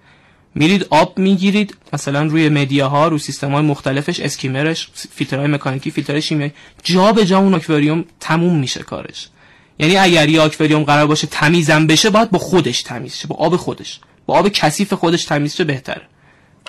[0.56, 6.54] میرید آب می‌گیرید مثلا روی مدیاها رو سیستم های مختلفش اسکیمرش فیلترهای مکانیکی فیلترهای شیمیایی
[6.84, 9.28] جا به جا اون آکواریوم تموم میشه کارش.
[9.80, 13.56] یعنی اگر یه آکواریوم قرار باشه تمیزم بشه باید با خودش تمیز شه با آب
[13.56, 16.02] خودش با آب کثیف خودش تمیز شه بهتره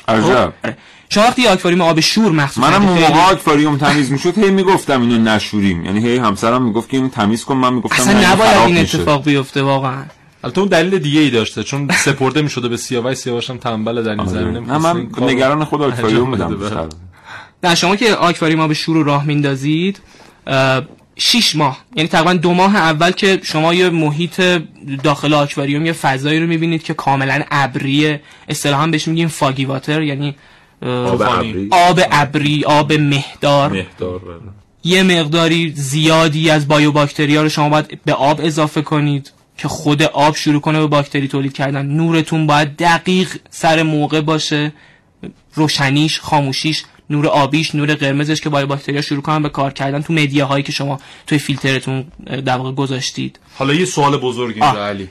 [0.08, 0.76] عجب آره.
[1.08, 5.18] شما وقتی آکواریوم آب شور مخصوصا منم اون موقع آکواریوم تمیز می‌شد هی می‌گفتم اینو
[5.18, 8.78] نشوریم یعنی هی همسرم می‌گفت که اینو تمیز کن من می‌گفتم اصلا نباید این.
[8.78, 10.04] اتفاق بیفته واقعا
[10.44, 14.10] البته اون دلیل دیگه ای داشته چون سپرده می‌شده به سیاوش سیاوش هم تنبل در
[14.10, 14.28] این آره.
[14.28, 16.88] زمینه نه می‌خواست من این کارو نگران خود آکواریوم بودم.
[17.62, 20.00] نه شما که آکواریوم آب شور رو راه میندازید
[21.18, 21.78] اه، شیش ماه.
[21.96, 24.40] یعنی تقریبا دو ماه اول که شما یه محیط
[25.02, 30.34] داخل آکواریوم یه فضایی رو می‌بینید که کاملا ابریه اصطلاحا بهش میگیم فاگی واتر یعنی
[30.82, 31.22] آب.
[31.22, 31.68] ابری.
[31.70, 32.00] آب
[32.66, 33.72] آب مهدار.
[33.72, 34.38] مهدار بله.
[34.84, 40.02] یه مقداری زیادی از بایو باکتریا رو شما باید به آب اضافه کنید که خود
[40.02, 41.86] آب شروع کنه به باکتری تولید کردن.
[41.86, 44.72] نورتون باید دقیق سر موقع باشه.
[45.54, 50.12] روشنیش خاموشیش نور آبیش نور قرمزش که بایو باکتریا شروع کنن به کار کردن تو
[50.12, 52.04] مدیا هایی که شما توی فیلترتون
[52.44, 53.38] در واقع گذاشتید.
[53.54, 55.08] حالا یه سوال بزرگ اینجا علی.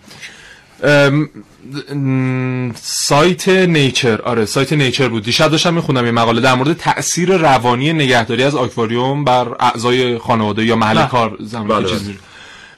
[2.76, 5.24] سایت نیچر آره سایت نیچر بود.
[5.24, 10.66] دیشب داشتم میخوندم یه مقاله در مورد تاثیر روانی نگهداری از آکواریوم بر اعضای خانواده
[10.66, 11.08] یا محل بله.
[11.08, 12.18] کار زمانی بله، چیزی.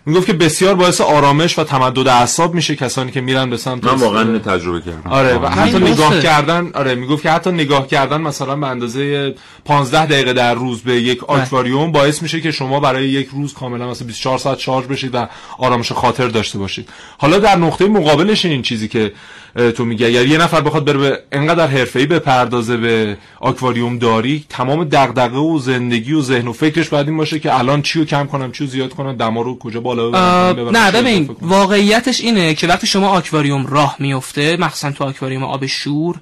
[0.10, 3.94] می‌گفت که بسیار باعث آرامش و تمدد اعصاب میشه کسانی که میرن به سمت من
[3.94, 5.12] واقعا اینو تجربه کردم.
[5.12, 6.20] آره و حتی نگاه.
[6.20, 11.02] کردن آره می‌گفت که حتی نگاه کردن مثلا به اندازه 15 دقیقه در روز به
[11.02, 15.16] یک آکواریوم باعث میشه که شما برای یک روز کاملا مثلا 24 ساعت شارژ بشید
[15.16, 16.90] و آرامش خاطر داشته باشید.
[17.18, 19.12] حالا در نقطه مقابلش این چیزی که
[19.56, 24.84] تو میگی اگر یه نفر بخواد بره به انقدر حرفه‌ای بپردازه به آکواریوم داری تمام
[24.84, 28.26] دغدغه و زندگی و ذهن و فکرش باید این باشه که الان چی رو کم
[28.28, 30.10] کنم چی رو زیاد کنم دما رو کجا بالا
[30.54, 31.30] ببرم نه ببین.
[31.42, 36.20] واقعیتش اینه که وقتی شما آکواریوم راه میفته مخصوصا تو آکواریوم آب شور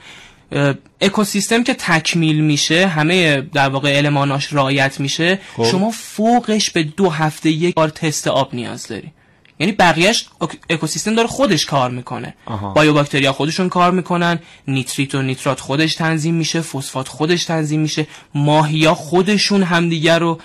[1.01, 5.63] اکوسیستم که تکمیل میشه همه در واقع الماناش رعایت میشه خب.
[5.63, 9.11] شما فوقش به دو هفته یک بار تست آب نیاز داری
[9.59, 12.33] یعنی بقیهش اک- اکوسیستم داره خودش کار می‌کنه.
[12.73, 18.07] بایو باکتریا خودشون کار می‌کنن نیتریت و نیترات خودش تنظیم میشه فسفات خودش تنظیم میشه
[18.35, 20.39] ماهیا خودشون همدیگر رو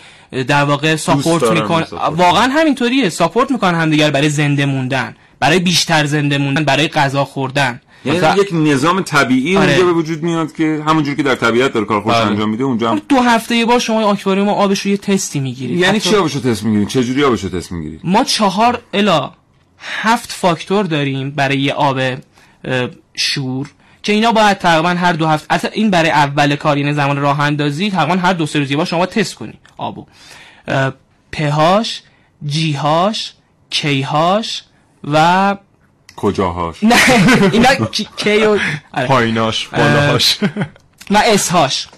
[0.48, 1.86] در واقع ساپورت می‌کنن.
[2.16, 7.80] واقعا همینطوریه ساپورت می‌کنن همدیگر برای زنده موندن برای بیشتر زنده موندن برای غذا خوردن
[8.04, 9.70] یعنی مثلا یک نظام طبیعی آره.
[9.70, 12.26] اونجا به وجود میاد که همونجور که در طبیعت داره کار خوش بله.
[12.26, 15.78] انجام میده اونجا هم دو هفته یه بار شما آکواریوم آبش رو یه تستی می‌گیرید
[15.78, 19.30] یعنی چی آبشو تست می‌گیرید چه جوری آبشو تست می‌گیرید ما چهار الا
[19.78, 22.00] هفت فاکتور داریم برای یه آب
[23.14, 23.70] شور
[24.02, 27.40] که اینا باید تقریبا هر دو هفته اصلا این برای اول کار یعنی زمان راه
[27.40, 30.06] اندازی تقریبا هر دو سه روز یه شما تست کنی آبو
[31.32, 32.02] پهاش
[32.46, 33.32] جیهاش
[33.70, 34.62] کیهاش
[35.04, 35.56] و
[36.16, 36.96] کجاهاش؟ نه
[37.52, 38.08] اینا کی-
[38.46, 38.58] و
[38.92, 39.06] آره.
[39.06, 40.38] پاییناش بالاهاش.
[41.10, 41.88] و اسهاش.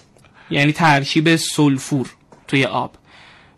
[0.49, 2.09] یعنی ترکیب سلفور
[2.47, 2.91] توی آب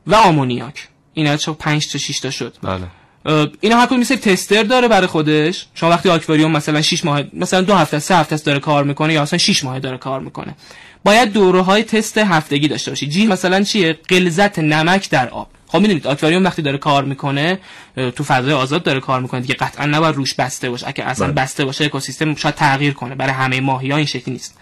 [0.08, 0.88] و آمونیاک.
[1.14, 2.56] اینا چه 5 تا 6 تا شد.
[2.64, 2.88] بله.
[3.62, 5.66] اینا هر کدوم تستر داره برای خودش.
[5.74, 9.22] شما وقتی آکواریوم مثلا 6 ماه مثلا دو هفته سه هفته داره کار می‌کنه یا
[9.22, 10.56] مثلا 6 ماه داره کار می‌کنه.
[11.04, 15.50] باید دوره های تست هفتگی داشته باشید جی مثلا چیه؟ غلظت نمک در آب.
[15.68, 17.60] خب می‌دونید آکواریوم وقتی داره کار می‌کنه
[18.16, 20.88] تو فضای آزاد داره کار می‌کنه دیگه قطعا نباید روش بسته باشه.
[20.88, 23.16] اگه اصلا بسته باشه اکوسیستم شاید تغییر کنه.
[23.16, 24.58] برای همه ماهی ها این شکلی نیست.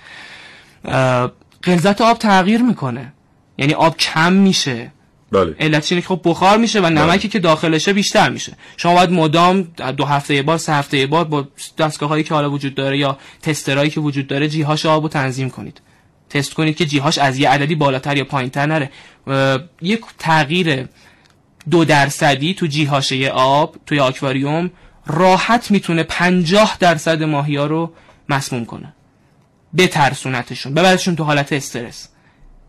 [1.64, 3.14] غلظت آب تغییر می‌کنه.
[3.58, 4.92] یعنی آب کم میشه.
[5.32, 5.56] بله.
[5.60, 8.54] علتش اینه که خب بخار میشه و نمکی که داخلشه بیشتر میشه.
[8.78, 9.62] شما باید مدام
[9.98, 12.98] دو هفته یه بار سه هفته یه بار با دستگاه هایی که حالا وجود داره
[12.98, 15.82] یا تسترهایی که وجود داره جیهاش آب رو تنظیم کنید.
[16.36, 18.90] تست کنید که جیهاش از یه عددی بالاتر یا پایینتر نره.
[19.82, 20.88] یک تغییر
[21.70, 24.72] دو درصدی تو جیهاشه آب توی آکواریوم
[25.06, 27.94] راحت می‌تونه پنجاه درصد ماهی ها رو
[28.30, 28.94] مسموم کنه.
[29.78, 32.10] بترسونتشون ببرشون تو حالت استرس.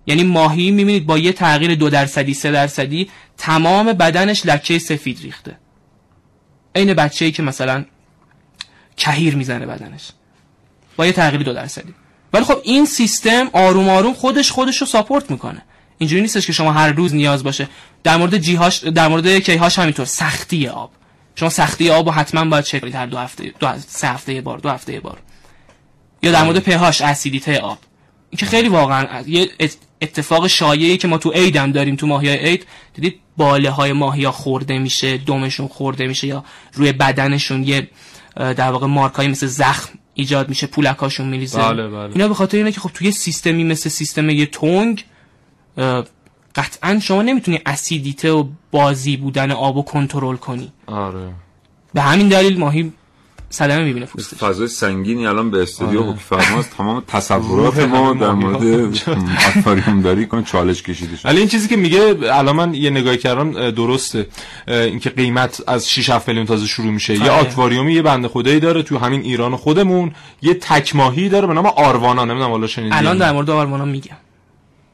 [0.06, 5.58] یعنی ماهی می‌بینید با یه تغییر دو درصدی سه درصدی تمام بدنش لکه سفید ریخته.
[6.74, 7.84] عین بچه ای که مثلا
[8.96, 10.10] کهیر می‌زنه بدنش.
[10.96, 11.94] با یه تغییر دو درصدی.
[12.36, 15.62] ولی خب این سیستم آروم آروم خودش خودش رو ساپورت می‌کنه.
[15.98, 17.68] اینجوری نیستش که شما هر روز نیاز باشه.
[18.04, 20.06] در مورد جیهاش در مورد کیهاش همینطور.
[20.06, 20.90] سختی آب.
[21.34, 24.34] شما سختی آب رو حتما باید چک کنید هر دو هفته دو هفته- سه هفته
[24.34, 25.18] یه بار دو هفته یه بار.
[26.22, 27.78] یا در مورد پهاش اسیدیته آب.
[28.30, 32.06] این که خیلی واقعا یه ات- اتفاق شایعی که ما تو عید هم داریم تو
[32.06, 37.64] ماهی عید دیدید باله های ماهی ها خورده میشه دمشون خورده میشه یا روی بدنشون
[37.64, 37.88] یه
[38.36, 41.58] در واقع مارکایی مثل زخم ایجاد میشه پولکاشون میریزه.
[41.58, 42.12] بله، بله.
[42.12, 45.04] اینا به خاطر اینه که خب توی سیستمی مثل سیستم یه تونگ
[46.54, 50.72] قطعا شما نمی‌تونی اسیدیته و بازی بودن آب رو کنترل کنی.
[50.86, 51.32] آره.
[51.94, 52.92] به همین دلیل ماهی
[53.50, 54.38] صدمه می‌بینه پوستش.
[54.38, 56.10] فضای سنگینی الان به استودیو آره.
[56.10, 58.94] حکم فرماست تمام تصورات ما در مورد
[59.56, 63.18] آکواریوم داری کن چالش کشیده شد ولی این چیزی که میگه الان من یه نگاهی
[63.18, 64.26] کردم درسته.
[64.68, 67.14] اینکه قیمت از 6 7 میلیون تازه شروع میشه.
[67.14, 67.32] یه آره.
[67.32, 70.12] آکواریومی یه بنده خدایی داره تو همین ایران خودمون.
[70.42, 72.24] یه تک ماهی داره به نام آروانا.
[72.24, 74.16] نمی‌دونم حالا شنیدی الان در مورد آرمانا میگم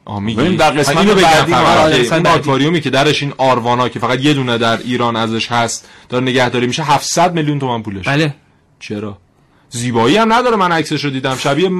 [0.07, 1.51] ببین در قسمت بعدی.
[1.51, 2.29] ما- آره،.
[2.29, 6.67] آکواریومی که درش این آروانا که فقط یه دونه در ایران ازش هست داره نگهداری
[6.67, 6.83] میشه.
[6.83, 8.07] 700 میلیون تومان پولش.
[8.07, 8.35] بله.
[8.87, 9.17] چرا؟
[9.69, 11.35] زیبایی هم نداره من عکسش رو دیدم.
[11.35, 11.71] شبیه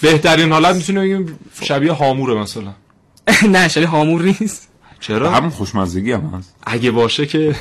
[0.00, 2.74] بهترین حالت می‌تونه بگیم شبیه هاموره مثلا.
[3.54, 4.68] نه شبیه هامور نیست.
[5.00, 6.54] چرا؟ همون خوشمزگی هم هست.
[6.66, 7.54] اگه باشه که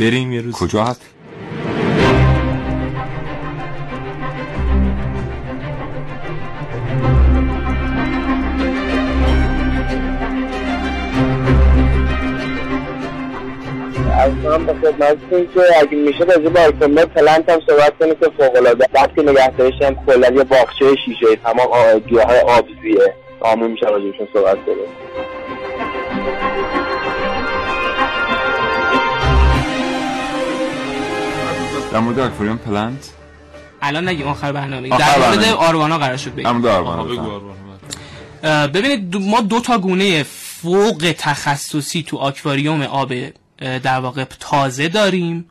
[0.00, 0.54] بریم یه روز.
[0.54, 1.00] کجا هست؟
[14.42, 18.56] کنم به خدمتتون که اگه میشه راجع به آیتم پلنت هم صحبت کنید که فوق
[18.56, 24.56] العاده وقتی نگهداریش هم کلا یه باغچه شیشه تمام گیاهای آبزیه آمون میشه راجعشون صحبت
[24.66, 25.96] کنید
[31.92, 33.10] در مورد آکواریوم پلنت
[33.82, 34.92] الان نگیم آخر برنامه.
[34.94, 35.44] آخر در مورد.
[35.54, 36.50] آروانا قرار شد در بگیم
[37.20, 37.40] مورد.
[38.44, 43.12] اه، ببینید دو- ما دو تا گونه فوق تخصصی تو آکواریوم آب
[43.58, 45.50] در واقع تازه داریم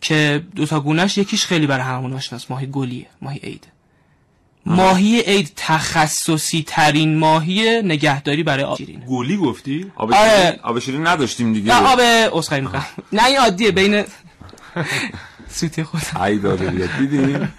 [0.00, 3.66] که دو تا گونهش یکیش خیلی برای همون آشناست ماهی گلیه ماهی عید.
[4.66, 9.06] ماهی عید تخصصی ترین ماهی نگهداری برای آب شیرینه.
[9.06, 10.40] گلی گفتی؟ آب آره.
[10.46, 11.80] شیرین آب شیرین نداشتیم دیگه.
[11.80, 11.98] نه آب
[12.38, 14.04] اسخای می‌کنم نه این عادیه بین
[15.48, 16.20] سوتی خودم.
[16.22, 17.52] ای داده دیدیم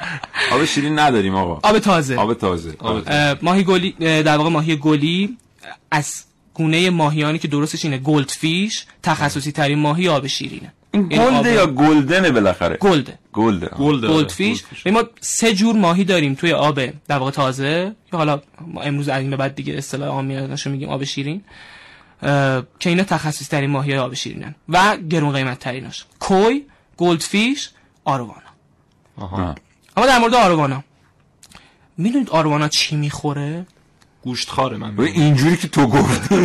[0.51, 1.69] آب شیرین نداریم آقا.
[1.69, 2.15] آب تازه.
[2.15, 2.75] آب تازه.
[2.79, 3.11] آب تازه.
[3.17, 5.37] اه، ماهی گلی در واقع ماهی گلی
[5.91, 7.97] از گونه ماهیانی که درستش اینه.
[7.97, 10.73] goldfish تخصصی ترین ماهی آب شیرینه.
[10.93, 13.45] این این آب- gold ه یا golden ه بالاخره؟ gold ه.
[13.45, 13.80] gold ه.
[13.80, 17.95] gold goldfish ما سه جور ماهی داریم توی آب در واقع تازه.
[18.11, 21.43] که حالا ما امروز از این به بعد دیگه اصطلاح عامیانشو میگیم آب شیرین.
[22.23, 24.55] اه، که اینا تخصصی ترین ماهی آب شیرینن.
[24.69, 26.63] و گرون قیمت تریناش کوی
[26.97, 27.69] goldfish
[28.05, 28.41] آروانا
[29.17, 29.55] آها.
[29.97, 30.83] اما در مورد آروانا
[31.97, 33.65] می‌دونید آروانا چی می‌خوره؟
[34.23, 34.95] گوشت خاره من.
[34.95, 36.36] ببین، اینجوری که تو گفتی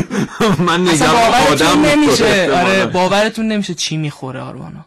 [0.59, 2.51] من نگم باورتون آدم نمیشه.
[2.55, 2.87] آره.
[2.87, 4.85] باورتون نمیشه چی می‌خوره آروانا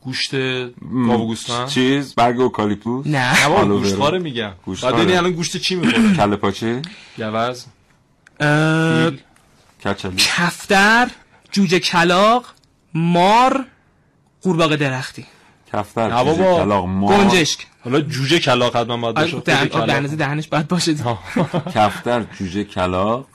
[0.00, 3.42] گوشت گاو گوسفند؟ چیز برگ اوکالیپتوس نه.
[3.42, 3.82] نه بابا آلوویرا.
[3.82, 4.52] گوشت خاره میگم.
[4.64, 6.14] گوشت بعد الان گوشت چی می‌خوره.
[6.16, 6.82] کله پاچه؟
[7.18, 7.64] گوز.
[9.84, 10.16] کچلی.
[10.16, 11.08] کفتر
[11.52, 12.44] جوجه کلاق
[12.94, 13.64] مار
[14.42, 15.26] قورباغه درختی.
[15.72, 16.64] کفتر نه بابا.
[16.64, 17.14] کلاغ مار.
[17.24, 17.66] گنجشک.
[17.90, 20.94] حالا جوجه کلاق حتما باید باشه آره، دهن دهنش باید باشه.
[21.74, 23.26] کفتر جوجه کلاغ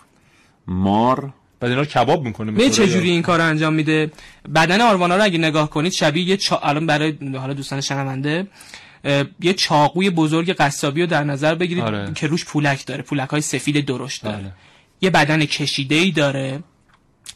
[0.68, 1.34] مار.
[1.60, 4.12] بعد اینا رو کباب می‌کنه می چه جوری این کار رو انجام میده؟
[4.56, 6.58] بدن آروانا رو اگه نگاه کنید شبیه یه چا...
[6.58, 8.48] الان برای حالا دوستان شنونده
[9.42, 12.12] یه چاقوی بزرگ قصابی رو در نظر بگیرید آره.
[12.16, 14.38] که روش پولک داره پولک های سفید درشت داره.
[14.38, 14.52] بله.
[15.02, 16.64] یه بدن کشیده ای داره.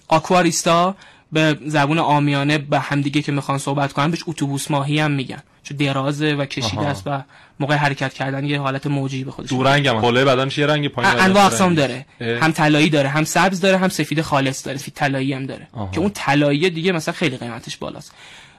[0.07, 0.95] آکواریستا
[1.31, 5.43] به زبون آمیانه به همدیگه که می‌خوان صحبت کنن بهش اتوبوس ماهی هم میگن.
[5.67, 6.89] چون درازه و کشیده آها.
[6.89, 7.23] است و
[7.59, 10.87] موقع حرکت کردن یه حالت موجی به خودش دو رنگ هم بالای بدنش یه رنگ
[10.87, 11.73] پایین انواع اقسام.
[11.75, 12.39] داره اه.
[12.39, 15.91] هم طلایی داره هم سبز داره هم سفید خالص داره سفید طلایی هم داره آها.
[15.91, 18.11] که اون طلایی دیگه مثلا خیلی قیمتش بالاست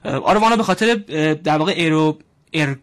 [0.05, 0.95] آروانا به خاطر
[1.35, 2.19] در واقع ایرو
[2.55, 2.77] ار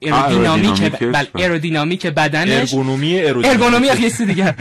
[0.00, 1.28] ایرودینامیک بل بله.
[1.34, 3.20] ایرودینامیک بدنش ارگونومی.
[3.20, 4.54] ارگونومی یه چیز دیگه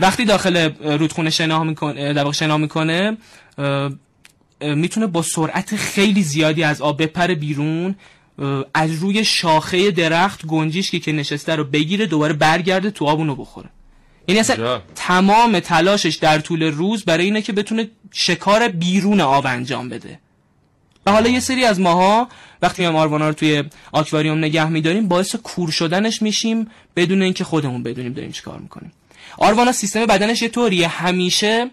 [0.00, 3.16] وقتی داخل رودخونه شنا می‌کنه در واقع شنا می‌کنه
[4.62, 7.94] می‌تونه با سرعت خیلی زیادی از آب بپره بیرون
[8.74, 13.68] از روی شاخه درخت گنجیشکی که نشسته رو بگیره دوباره برگرده تو آب اونو بخوره.
[14.28, 14.82] یعنی اصلا عجب.
[14.94, 20.18] تمام تلاشش در طول روز برای اینه که بتونه شکار بیرون آب انجام بده.
[21.06, 22.28] و حالا یه سری از ماها
[22.62, 27.82] وقتی هم آروانا رو توی آکواریوم نگه میداریم باعث کور شدنش میشیم بدون اینکه خودمون
[27.82, 28.92] بدونیم داریم چیکار می‌کنیم.
[29.38, 30.88] آروانا سیستم بدنش یه طوریه.
[30.88, 31.70] همیشه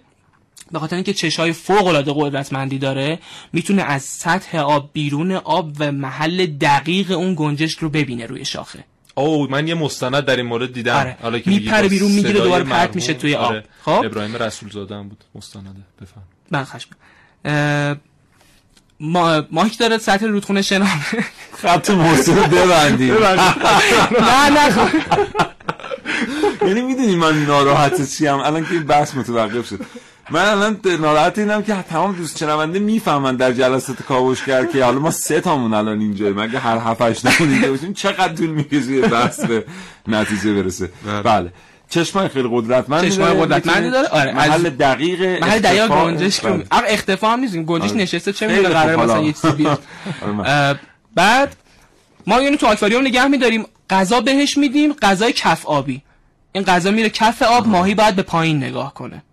[0.71, 3.19] به خاطر اینکه چشای فوق العاده قدرتمندی داره
[3.53, 8.83] می‌تونه از سطح آب بیرون آب و محل دقیق اون گنجشک رو ببینه روی شاخه
[9.15, 11.17] او من یه مستند در این مورد دیدم آره.
[11.21, 12.95] حالا که میپره بیرون، می‌گیره، دوباره پرت.
[12.95, 13.51] میشه توی آب.
[13.51, 13.63] آره.
[13.81, 15.69] خب؟ ابراهیم رسول زاده هم بود مستنده
[16.01, 16.89] بفهم من خشم
[17.45, 17.95] اه،
[18.99, 20.87] ما ماهی که داره سطح رودخونه شنا
[21.61, 24.89] خط موضوع رو ببندیم نه نه خب.
[26.67, 29.79] یعنی می‌دونی من ناراحت چیم الان که این بحث متوقف شد
[30.31, 35.11] من الان ناراحت اینم که تمام دوست شنونده می‌فهمن در جلسات کاوشگر که حالا ما
[35.11, 39.65] سه تامون الان اینجا مگه هر هفت هشت اینجا باشیم چقدر طول می‌کشه بحث به
[40.07, 40.89] نتیجه برسه؟
[41.23, 41.53] بله.
[41.89, 43.33] چشمای خیلی قدرتمندی چشمای.
[43.41, 46.65] قدرتمندی داره؟ آره محل از دقیق محل دقیق اختفاء- گنجش بله.
[46.71, 47.55] آره اختفا هم نیست.
[47.55, 47.97] گنجش آره.
[48.01, 48.33] نشسته.
[48.33, 48.95] چه می‌دونه قرار.
[48.95, 49.83] مثلا یه چیزی بیاد؟
[50.45, 50.79] آره،
[51.15, 51.55] بعد
[52.27, 53.65] ما اینو تو آکواریوم نگه میداریم.
[53.89, 56.01] غذا بهش میدیم غذای کف آبی.
[56.51, 59.23] این غذا میره کف آب ماهی باید به پایین نگاه کنه.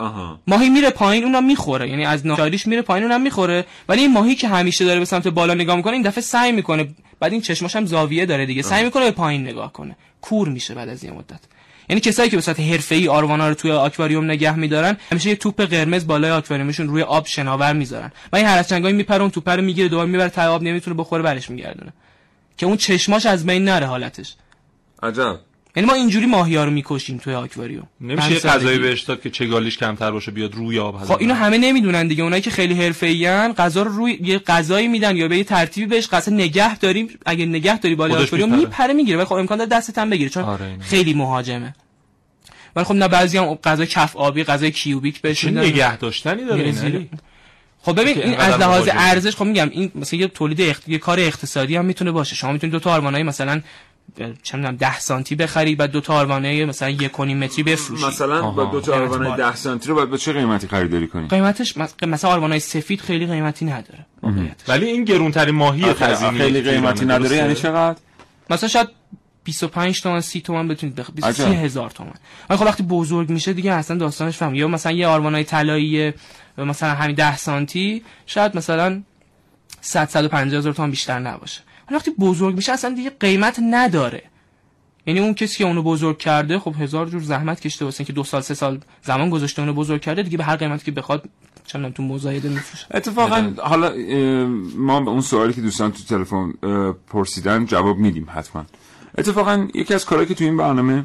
[0.00, 0.40] آها.
[0.46, 1.88] ماهی میره پایین اونم می‌خوره.
[1.88, 3.64] یعنی از ناچاریش میره پایین اونم می‌خوره.
[3.88, 6.88] ولی این ماهی که همیشه داره به سمت بالا نگاه می‌کنه این دفعه سعی می‌کنه.
[7.20, 8.62] بعد این چشماش هم زاویه داره دیگه.
[8.62, 9.96] سعی می‌کنه به پایین نگاه کنه.
[10.20, 11.40] کور میشه بعد از یه مدت.
[11.88, 15.62] یعنی کسایی که به صورت حرفه‌ای آروانا رو توی آکواریوم نگه میدارن همیشه یه توپ
[15.62, 18.12] قرمز بالای آکواریومشون روی آب شناور می‌ذارن.
[18.32, 20.96] و این هر از چنگایی میپره اون توپ رو می‌گیره دوباره می‌بره ته آب نمی‌تونه
[20.96, 21.92] بخوره برش میگردونه.
[22.56, 24.34] که اون چشماش از بین نره حالتش.
[25.02, 25.38] عجب.
[25.80, 28.78] یعنی ما اینجوری ماهیا رو می‌کشیم توی آکواریوم نمیشه یه غذایی.
[28.78, 32.42] بهش داد که چگالیش کمتر باشه بیاد روی آب خب اینو همه نمی‌دونن دیگه اونایی
[32.42, 36.32] که خیلی حرفه‌این غذا رو روی یه غذایی میدن یا به یه ترتیبی بهش غذا
[36.32, 38.94] نگه داریم اگه نگه داری بالا خودش آکواریوم میپره.
[38.94, 40.76] می‌گیره ولی خب امکان داره دستت هم بگیره چون آره،.
[40.80, 41.74] خیلی مهاجمه
[42.76, 46.62] ولی خب نه بعضی هم غذای کف آبی غذای کیوبیک بهش نگه داشتنی داره.
[46.62, 47.10] علی؟
[47.82, 48.88] خب ببین این از لحاظ.
[48.92, 50.88] ارزش خب میگم این مثلا یه تولید اخت...
[50.88, 53.60] یه کار اقتصادی هم می‌تونه باشه شما می‌تونید دو تا آروانای مثلا
[54.18, 58.80] می‌دونم 10 سانتی بخرید بعد دو تا آروانای مثلا 1.5 متری بفروشید مثلا با دو
[58.80, 59.50] تا قیمت آروان بالا.
[59.50, 63.64] 10 سانتی رو باید به چه قیمتی خریداری کنی؟ قیمتش مثلا آروانای سفید خیلی قیمتی
[63.64, 64.06] نداره.
[64.68, 67.98] ولی این گرونترین ماهی تزیینی خیلی قیمتی نداره یعنی چقدر؟
[68.50, 68.88] مثلا شاید
[69.44, 71.64] 25 تومن 30 تومن بتونید بخرید 20 عجب.
[71.64, 72.12] هزار تومن.
[72.50, 74.54] ولی خب وقتی بزرگ میشه دیگه اصلا داستانش فهم.
[74.54, 76.12] یا مثلا یه آروانای طلایی
[76.58, 79.02] مثلا همین 10 سانتی شاید مثلا
[79.80, 81.60] 100 150 هزار تومن بیشتر نباشه.
[81.94, 84.22] وقتی بزرگ میشه اصلا دیگه قیمت نداره.
[85.06, 88.24] یعنی اون کسی که اونو بزرگ کرده خب هزار جور زحمت کشته واسه اینکه دو
[88.24, 91.28] سال سه سال زمان گذاشته اونو بزرگ کرده دیگه به هر قیمتی که بخواد
[91.66, 92.86] چندان تو مزایده میفروشه.
[92.90, 93.94] اتفاقا حالا
[94.76, 96.52] ما به اون سوالی که دوستان تو تلفن
[97.06, 98.64] پرسیدن جواب میدیم حتما.
[99.18, 101.04] اتفاقا یکی از کارهایی که تو این برنامه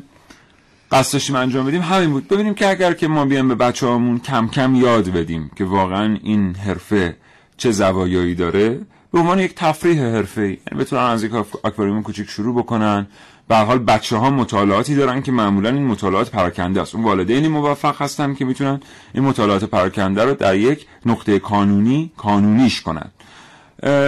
[0.92, 2.28] قصد داشتیم انجام بدیم همین بود.
[2.28, 3.88] ببینیم که اگر که ما بیایم به بچه
[4.24, 7.18] کم کم یاد بدیم که واقعا این حرفه
[7.58, 8.82] چه زوایایی داره
[9.16, 13.08] به عنوان یک تفریح حرفه یعنی بتونن از یک آکواریوم کوچیک شروع بکنن.
[13.48, 16.96] به حال بچه ها مطالعاتی دارن که معمولا این مطالعات پراکنده است.
[16.96, 18.80] اون والدینی موفق هستن که می‌تونن
[19.14, 23.12] این مطالعات پراکنده رو در یک نقطه کانونی کانونیش کنن.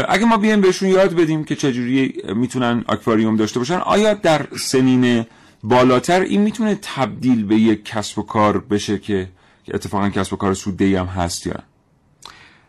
[0.10, 5.26] اگه ما بیایم بهشون یاد بدیم که چجوری می‌تونن آکواریوم داشته باشن آیا در سنین
[5.64, 9.28] بالاتر این می‌تونه تبدیل به یک کسب و کار بشه که
[9.74, 11.56] اتفاقا کسب و کار سوددهی هم هست یا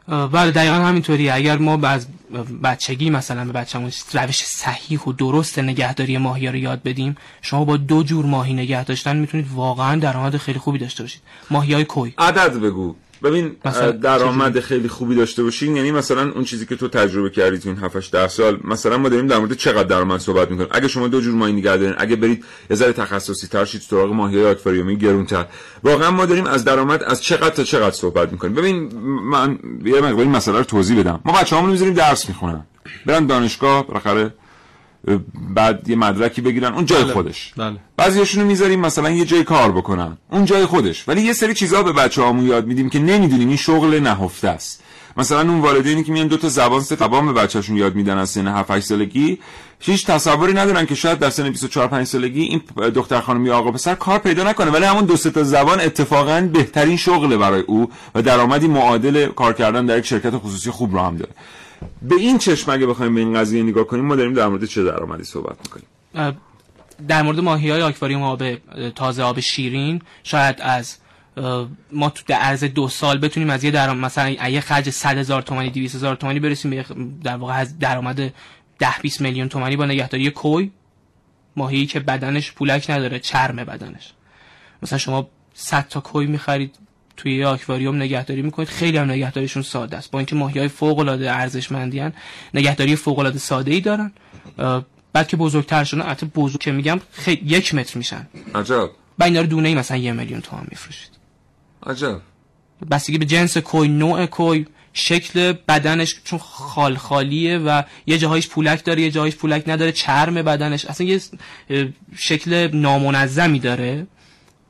[0.08, 2.06] بله دقیقا همینطوری اگر ما از
[2.62, 7.76] بچگی مثلا به بچه‌مون روش صحیح و درست نگهداری ماهی رو یاد بدیم شما با
[7.76, 11.22] دو جور ماهی نگه داشتن می‌تونید واقعا درآمد خیلی خوبی داشته باشید.
[11.50, 12.14] ماهی های کوی.
[12.18, 12.94] عدد بگو.
[13.22, 13.56] ببین
[14.02, 17.78] درآمد خیلی خوبی داشته باشین یعنی مثلا اون چیزی که تو تجربه کردی تو این
[17.78, 20.68] 7 8 10 سال مثلا ما داریم در مورد چقدر درآمد صحبت می‌کنیم.
[20.70, 24.12] اگه شما دو جور ماهی نگه دارین اگه برید یه ذره تخصصی تر شید سراغ
[24.12, 25.46] ماهی آکواریومی گرونتر.
[25.84, 28.54] واقعا ما داریم از درآمد از چقدر تا چقدر صحبت می‌کنیم.
[28.54, 28.92] ببین
[29.24, 31.20] من یه مقدار این مسئله رو توضیح بدم.
[31.24, 32.64] ما بچه‌هامون می‌ذاریم درس می‌خونن.
[33.06, 34.34] برن دانشگاه بالاخره
[35.54, 37.52] بعد یه مدرکی بگیرن اون جای بله، خودش.
[37.56, 37.76] بله.
[37.96, 41.08] بعضیاشونو می‌ذاریم مثلا یه جای کار بکنن اون جای خودش.
[41.08, 44.82] ولی یه سری چیزها به بچه‌هامون یاد میدیم که نمی‌دونیم این شغل نهفته است.
[45.16, 48.30] مثلا اون والدینی که میان دو تا زبان سه زبان به بچه‌شون یاد میدن از
[48.30, 49.38] سن 7 8 سالگی
[49.80, 52.60] هیچ تصوری ندارن که شاید در سن 24 5 سالگی این
[52.94, 54.70] دختر خانم یا آقا پسر کار پیدا نکنه.
[54.70, 59.52] ولی همون دو سه تا زبان اتفاقا بهترین شغل برای او و درآمدی معادل کار
[59.52, 61.32] کردن در یک شرکت خصوصی خوب رو هم داره.
[62.02, 64.84] به این چشم اگه بخوایم به این قضیه نگاه کنیم ما داریم در مورد چه
[64.84, 65.86] درآمدی صحبت می‌کنیم؟
[67.08, 68.42] در مورد ماهی های آکواریوم آب
[68.94, 70.96] تازه آب شیرین شاید از
[71.92, 75.42] ما تو در عرض دو سال بتونیم از یه درآمد مثلا یه خرج 100 هزار
[75.42, 76.84] تومانی 200 هزار تومانی برسیم به
[77.24, 78.34] در واقع از درآمد
[78.78, 80.70] 10 20 میلیون تومانی با نگهداری کوی.
[81.56, 84.12] ماهی که بدنش پولک نداره چرم بدنش.
[84.82, 86.76] مثلا شما 100 تا کوی می‌خرید
[87.18, 88.68] توی آکواریوم نگهداری می‌کنید.
[88.68, 90.10] خیلی هم نگهداریشون ساده است.
[90.10, 92.12] با اینکه ماهی های فوق العاده ارزشمندی هن.
[92.54, 94.12] نگهداری فوق العاده ساده ای دارن.
[95.12, 98.28] بعد که بزرگتر شدن البته بزرگ که میگم خیلی یک متر میشن.
[98.54, 98.90] عجب.
[99.18, 101.10] و اینا رو دونه ای مثلا یه میلیون تومان میفروشید.
[101.86, 102.20] عجب.
[102.90, 108.84] بستگی به جنس کوی نوع کوی شکل بدنش چون خال خالیه و یه جاهایش پولک
[108.84, 110.84] داره یه جاهایش پولک نداره چرم بدنش.
[110.84, 111.20] اصلا یه
[112.16, 114.06] شکل نامنظمی داره.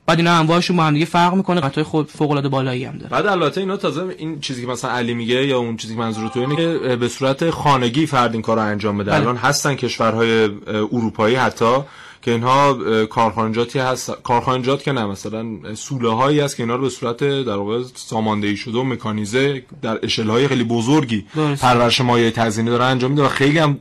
[0.09, 3.09] بعد اینا انواعشون با هم دیگه فرق می‌کنه قطعه خود فوق العاده بالایی هم داره
[3.09, 6.29] بعد البته اینا تازه این چیزی که مثلا علی میگه یا اون چیزی که منظور
[6.29, 9.21] تو اینه که به صورت خانگی فرد این کار رو انجام بده بله.
[9.21, 11.75] الان هستن کشورهای اروپایی حتی
[12.21, 12.73] که اینها
[13.05, 15.45] کارخانجاتی هست کارخانجات که نه مثلا
[15.75, 19.99] سوله هایی هست که اینا رو به صورت در واقع ساماندهی شده و مکانیزه در
[20.03, 21.25] اشل های خیلی بزرگی.
[21.61, 23.79] پرورش مایع تزیینی داره انجام میده و خیلی هم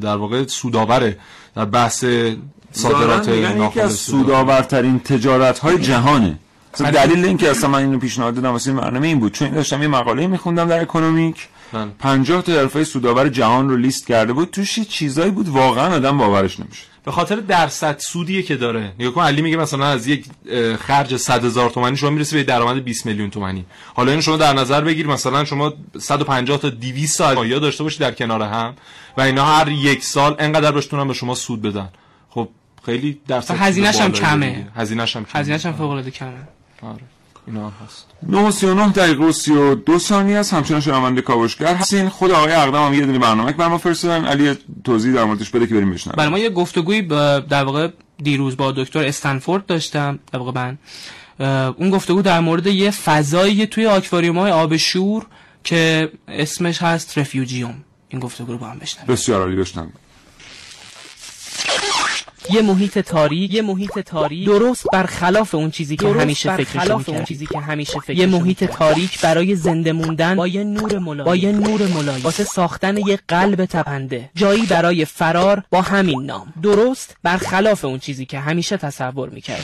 [0.00, 1.18] در واقع سودآوره
[1.56, 2.04] در بحث
[2.76, 6.38] صادرات یکی از سودآورترین تجارت های جهانه
[6.74, 7.06] مثلا بله.
[7.06, 9.32] دلیل اینکه اصلا من اینو پیشنهاد دادم واسه برنامه این بود.
[9.32, 11.48] چون داشتم یه مقاله میخوندم در اکونومیک.
[11.72, 11.86] بله.
[11.98, 14.50] 50 تا حرفه سودآور جهان رو لیست کرده بود.
[14.50, 15.48] توش یه چیزایی بود.
[15.48, 18.92] واقعا آدم باورش نمیشه به خاطر درصد سودیه که داره.
[18.98, 20.24] نگاه کن علی میگه مثلا از یک
[20.78, 23.64] خرج 100 هزار تومانی شما می‌رسی به درآمد 20 میلیون تومانی.
[23.94, 25.06] حالا این شما در نظر بگیر.
[25.06, 28.74] مثلا شما 150 تا 200 تا ماهیا داشته باشی در کنار هم
[29.16, 31.88] و اینا هر یک سال انقدر بتونن به شما سود بدن.
[32.86, 34.66] خیلی درصد هزینه‌ش هم کمه.
[34.76, 35.40] هزینه‌ش هم کمه.
[35.40, 36.30] هزینه‌ش هم فوق العاده کمه.
[36.82, 37.00] آره.
[37.46, 38.06] اینا هم هست.
[38.22, 40.54] 9 و 39 دقیقه و 32 ثانیه است.
[40.54, 42.08] همچنان شنونده کاوشگر هستین.
[42.08, 44.24] خود آقای اقدام هم یه دونه برنامه که برام فرستادن.
[44.24, 46.16] علی توضیح در موردش بده که بریم بشنویم.
[46.18, 47.88] بله ما یه گفتگویی با- در واقع
[48.22, 50.18] دیروز با دکتر استنفورد داشتم.
[50.32, 50.78] در واقع من.
[51.76, 55.26] اون گفتگو در مورد یه فضایی توی آکواریوم های آب شور
[55.64, 57.74] که اسمش هست رفیوجیوم.
[58.08, 59.06] این گفتگو رو با هم بشنویم.
[59.14, 59.92] بسیار عالی بشنویم.
[62.50, 64.46] یه محیط تاریک یه محیط تاریک.
[64.46, 68.64] درست برخلاف اون چیزی که همیشه فکرش برخلاف اون چیزی که همیشه فکرش یه محیط
[68.64, 70.36] تاریک برای زنده موندن.
[70.36, 74.30] با یه نور ملایم با یه نور ملایم واسه ساختن یه قلب تپنده.
[74.34, 76.52] جایی برای فرار با همین نام.
[76.62, 79.62] درست برخلاف اون چیزی که همیشه تصور می‌کردی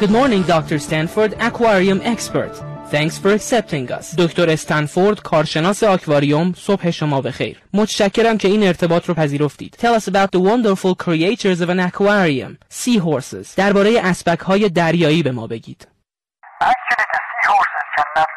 [0.00, 0.78] Good morning, Dr.
[0.86, 2.73] Stanford, aquarium expert.
[2.94, 4.14] Thanks for accepting us.
[4.18, 7.62] دکتر استنفورد کارشناس آکواریوم صبح شما بخیر.
[7.72, 9.76] متشکرم که این ارتباط رو پذیرفتید.
[9.80, 12.58] Tell us about the wonderful creatures of an aquarium.
[12.70, 13.54] Seahorses.
[13.56, 15.88] درباره اسبک های دریایی به ما بگید.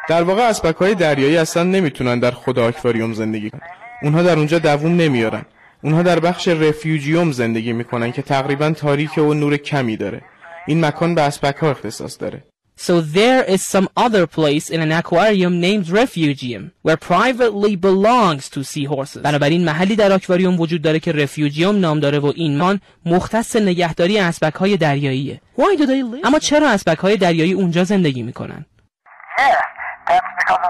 [0.08, 3.60] در واقع اسبک های دریایی اصلا نمی‌تونن در خود آکواریوم زندگی کنن
[4.02, 5.44] اونها در اونجا دووم نمیارن
[5.82, 10.20] اونها در بخش رفیوجیوم زندگی می‌کنن که تقریبا تاریک و نور کمی داره
[10.66, 12.42] این مکان به اسبک ها اختصاص داره
[12.78, 18.62] So there is some other place in an aquarium named refugium where privately belongs to
[18.62, 19.22] seahorses.
[19.22, 24.18] بنابراین محلی در آکواریوم وجود داره که رفیوجیوم نام داره و این مان مختص نگهداری
[24.18, 25.40] اسبک های دریاییه.
[25.58, 26.26] Why do they live?
[26.26, 28.66] اما چرا اسبک های دریایی اونجا زندگی می‌کنن؟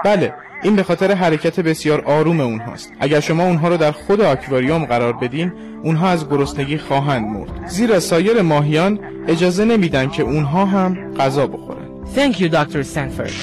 [0.03, 0.33] بله
[0.63, 5.13] این به خاطر حرکت بسیار آروم اونهاست اگر شما اونها رو در خود آکواریوم قرار
[5.13, 5.53] بدین
[5.83, 11.78] اونها از گرسنگی خواهند مرد زیرا سایر ماهیان اجازه نمیدن که اونها هم غذا بخورن
[12.15, 12.83] Thank you Dr.
[12.83, 13.33] Stanford.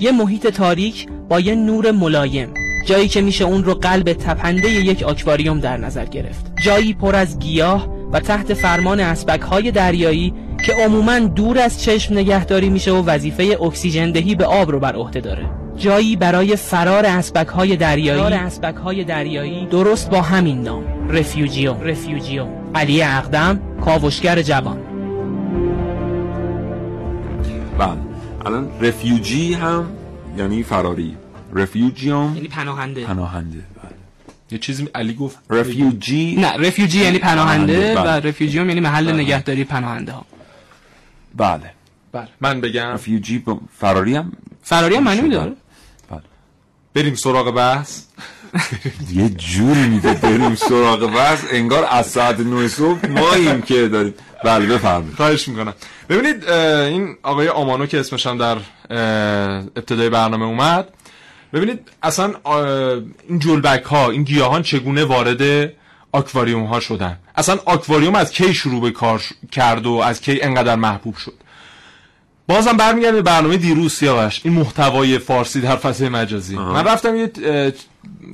[0.00, 2.54] یه محیط تاریک با یه نور ملایم
[2.86, 7.38] جایی که میشه اون رو قلب تپنده یک آکواریوم در نظر گرفت جایی پر از
[7.38, 10.34] گیاه و تحت فرمان اسبک های دریایی
[10.66, 14.96] که عموما دور از چشم نگهداری میشه و وظیفه اکسیژن دهی به آب رو بر
[14.96, 15.46] عهده داره
[15.76, 21.80] جایی برای فرار اسبک های دریایی فرار اسبک های دریایی درست با همین نام رفیوجیوم
[21.80, 24.89] رفیوجیوم علی اقدم کاوشگر جوان
[27.78, 27.96] بله
[28.46, 29.86] الان رفیوجی هم
[30.36, 31.16] یعنی فراری.
[31.54, 33.04] رفیوجیوم یعنی پناهنده.
[33.04, 33.90] پناهنده بله.
[34.50, 35.38] یه چیزی علی گفت.
[35.50, 38.28] رفیوجی نه رفیوجی یعنی پناهنده پناهنده، و بله.
[38.28, 39.22] رفیوجیوم یعنی محل بله.
[39.22, 40.24] نگهداری پناهنده ها.
[41.36, 41.70] بله.
[42.12, 42.28] بله.
[42.40, 42.86] من بگم.
[42.86, 43.44] رفیوجی
[43.78, 45.50] فراری هم فراری هم معنی میداره.
[45.50, 45.56] بله
[46.94, 48.02] بریم سراغ بحث.
[49.12, 54.14] یه جوری میده بریم سراغ بس انگار از ساعت 9 صبح ماییم که داریم.
[54.44, 55.14] بله بفرمایید.
[55.16, 55.74] خواهش می‌کنم.
[56.08, 58.56] ببینید این آقای آمانو که اسمش هم در
[59.76, 60.88] ابتدای برنامه اومد.
[61.52, 62.34] ببینید اصلا
[63.28, 65.72] این جلبک ها این گیاهان چگونه وارد
[66.12, 70.42] آکواریوم ها شدن؟ اصلا آکواریوم از کی شروع به کار ش- کرد و از کی
[70.42, 71.34] انقدر محبوب شد؟
[72.50, 74.40] بازم برمیگرده به برنامه دیروز سیاوش.
[74.44, 76.56] این محتوای فارسی در فضای مجازی.
[76.56, 77.30] من رفتم یه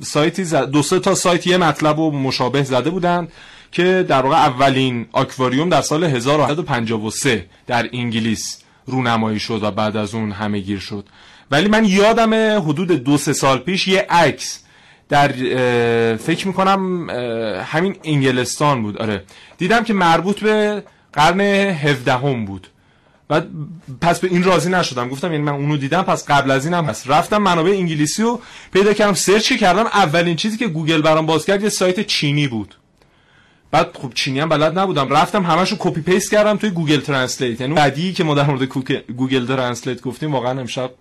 [0.01, 3.27] سایتی زد- دو سه تا سایت یه مطلب و مشابه زده بودن
[3.71, 10.15] که در واقع اولین آکواریوم در سال 1853 در انگلیس رونمایی شد و بعد از
[10.15, 11.05] اون همه گیر شد.
[11.51, 14.63] ولی من یادم حدود دو سه سال پیش یه عکس
[15.09, 15.27] در
[16.17, 17.09] فکر می‌کنم
[17.59, 18.97] همین انگلستان بود.
[18.97, 19.23] آره.
[19.57, 22.67] دیدم که مربوط به قرن 17 هم بود.
[23.27, 23.47] بعد
[24.01, 25.09] پس به این راضی نشدم.
[25.09, 27.09] گفتم یعنی من اونو دیدم پس قبل از اینم هست.
[27.09, 28.41] رفتم منابع انگلیسی رو
[28.73, 29.85] پیدا کردم search کردم.
[29.85, 32.75] اولین چیزی که گوگل برام باز کرد یه سایت چینی بود.
[33.71, 35.09] بعد خب چینی هم بلد نبودم.
[35.09, 37.61] رفتم همشو copy paste کردم توی Google Translate.
[37.61, 38.63] یعنی بدی که ما در مورد
[39.17, 40.91] Google Translate گفتیم واقعا امشب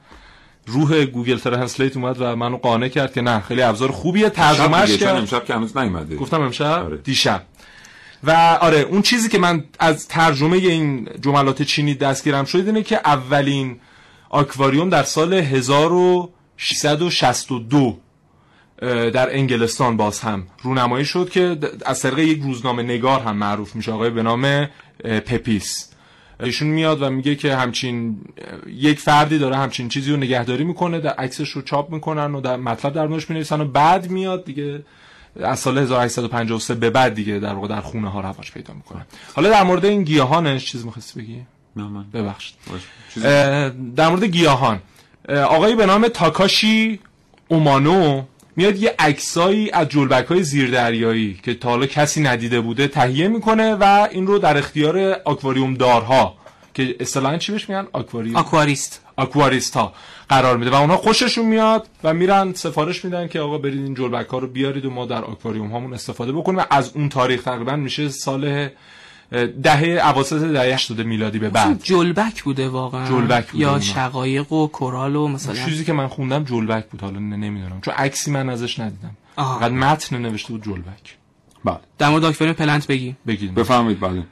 [0.67, 4.31] روح Google Translate اومد و منو قانع کرد که نه خیلی ابزار خوبیه.
[4.31, 6.17] ترجمهش کرد امشب که هنوز نیومده.
[6.17, 6.97] گفتم امشب آره.
[6.97, 7.43] دیشب.
[8.27, 13.01] و آره اون چیزی که من از ترجمه این جملات چینی دستگیرم شد اینه که
[13.05, 13.81] اولین
[14.31, 17.99] آکواریوم در سال 1662
[18.83, 23.77] اه، در انگلستان باز هم رونمایی شد که از طریق یک روزنامه نگار هم معروف
[23.77, 24.69] میشه آقای به نام
[25.05, 25.91] پپیس.
[26.41, 28.21] ایشون میاد و میگه که همچین
[28.67, 32.57] یک فردی داره همچین چیزی رو نگهداری می‌کنه در عکسش رو چاپ می‌کنن و در
[32.57, 34.83] مطلب در موردش می‌نویسن و بعد میاد دیگه
[35.41, 39.51] از سال 1853 به بعد دیگه در واقع در خونه ها رواج پیدا می‌کنن حالا
[39.51, 42.57] در مورد این گیاهانش چیز می‌خواستی بگی؟ نه من ببخشید
[43.97, 44.81] در مورد گیاهان.
[45.29, 47.01] اه، آقایی به نام تاکاشی
[47.49, 48.23] اومانو
[48.57, 53.75] میاد یه عکسایی از جلبک های زیردریایی که تا حالا کسی ندیده بوده تهیه می‌کنه
[53.75, 56.35] و این رو در اختیار آکواریوم دارها
[56.75, 58.37] که اصطلاحا چی بهش میگن؟ آکواریوم.
[58.37, 59.06] آکواریست.
[59.17, 59.93] آکواریست ها
[60.29, 64.29] قرار میده و اونها خوششون میاد و میرن سفارش میدن که آقا برید این جلبک
[64.29, 67.77] ها رو بیارید و ما در آکواریوم هامون استفاده بکنیم و از اون تاریخ تقریبا
[67.77, 68.69] میشه سال
[69.63, 71.83] دهه اواسط دهه 80 میلادی به بعد.
[71.83, 73.09] جلبک بوده واقعا.
[73.09, 73.81] جلبک بوده یا اونا.
[73.81, 77.81] شقایق و کورال و مثلا چیزی که من خوندم جلبک بود حالا نمی‌دونم.
[77.81, 79.17] چون عکسی من ازش ندیدم.
[79.37, 81.17] فقط متن نوشته بود جلبک.
[81.65, 81.79] بله.
[81.99, 83.17] در مورد آکواریوم پلنت بگی.
[83.27, 83.55] بگید.
[83.55, 84.23] بفهمید بله.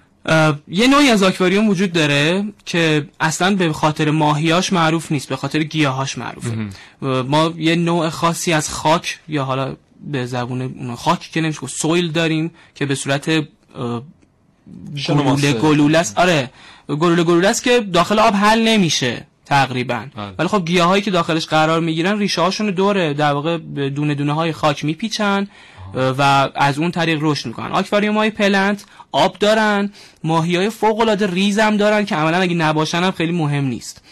[0.69, 5.63] یه نوعی از آکواریوم وجود داره که اصلا به خاطر ماهیاش معروف نیست به خاطر
[5.63, 6.57] گیاهاش معروفه.
[7.03, 12.51] ما یه نوع خاصی از خاک یا حالا به زبون خاک که نمیشه سویل داریم
[12.75, 13.31] که به صورت
[15.09, 15.53] گلوله.
[15.53, 16.19] گلوله است.
[16.19, 16.51] آره
[16.89, 20.07] گلوله گلوله است که داخل آب حل نمیشه تقریبا.
[20.17, 20.33] بله.
[20.39, 23.59] ولی خب گیاهایی که داخلش قرار می‌گیرن ریشه هاشون دوره در واقع
[23.89, 25.49] دونه دونه های خاک میپیچن
[25.95, 27.73] و از اون طریق رشد می‌کنن.
[27.73, 28.85] آکواریوم های پلنت
[29.15, 29.91] آب دارن
[30.25, 34.03] ماهی های فوق العاده ریز هم دارن که عملا اگه نباشن هم خیلی مهم نیست.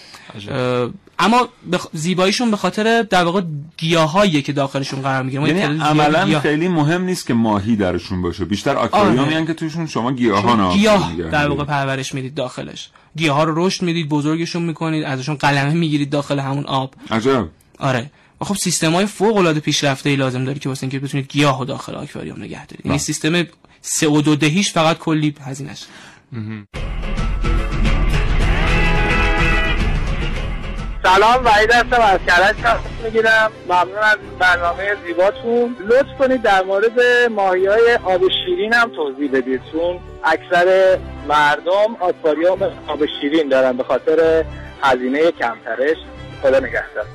[1.19, 1.87] اما بخ...
[1.93, 3.43] زیباییشون به خاطر در واقع
[3.77, 8.45] گیاهایی که داخلشون قرار یه یعنی عملا گیاه- خیلی مهم نیست که ماهی درشون باشه.
[8.45, 9.47] بیشتر آکواریومی آره.
[9.47, 11.65] که توشون شما گیاهان گیاه در واقع.
[11.65, 12.91] پرورش می‌دید داخلش.
[13.17, 16.95] گیاه ها رو رشد می‌دید بزرگشون می‌کنید ازشون قلمه می‌گیرید داخل همون آب.
[17.11, 17.49] عجب.
[17.79, 18.11] آره.
[18.41, 21.59] و خب سیستم های فوق العاده پیشرفته ای لازم داری که واسه اینکه بتونید گیاه
[21.59, 22.87] رو داخل آکواریوم نگه دارید.
[22.87, 22.99] یعنی
[23.83, 23.91] بله.
[23.91, 25.85] سیستم CO2 دهیش فقط کلی هزینه‌ش.
[31.05, 33.51] سلام وحید هستم از کرج تماس می‌گیرم.
[33.69, 35.77] ممنون از برنامه زیباتون.
[35.89, 39.61] لطف کنید در مورد ماهی های آب شیرین هم توضیح بدید.
[39.73, 44.45] چون اکثر مردم آکواریوم آب شیرین دارن به خاطر
[44.83, 45.97] هزینه کمترش.
[46.43, 47.07] خدا نگهدار.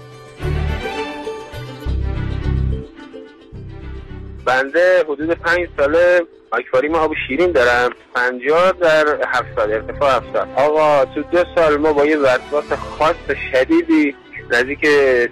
[4.47, 6.21] بنده حدود پنج ساله
[6.51, 7.89] آکواریوم آب شیرین دارم.
[8.15, 10.47] پنجاه در هفتاد ارتفاع هفتاد.
[10.55, 13.15] آقا تو دو سال ما با یه وسواس خاص
[13.51, 14.15] شدیدی
[14.51, 14.87] نزدیک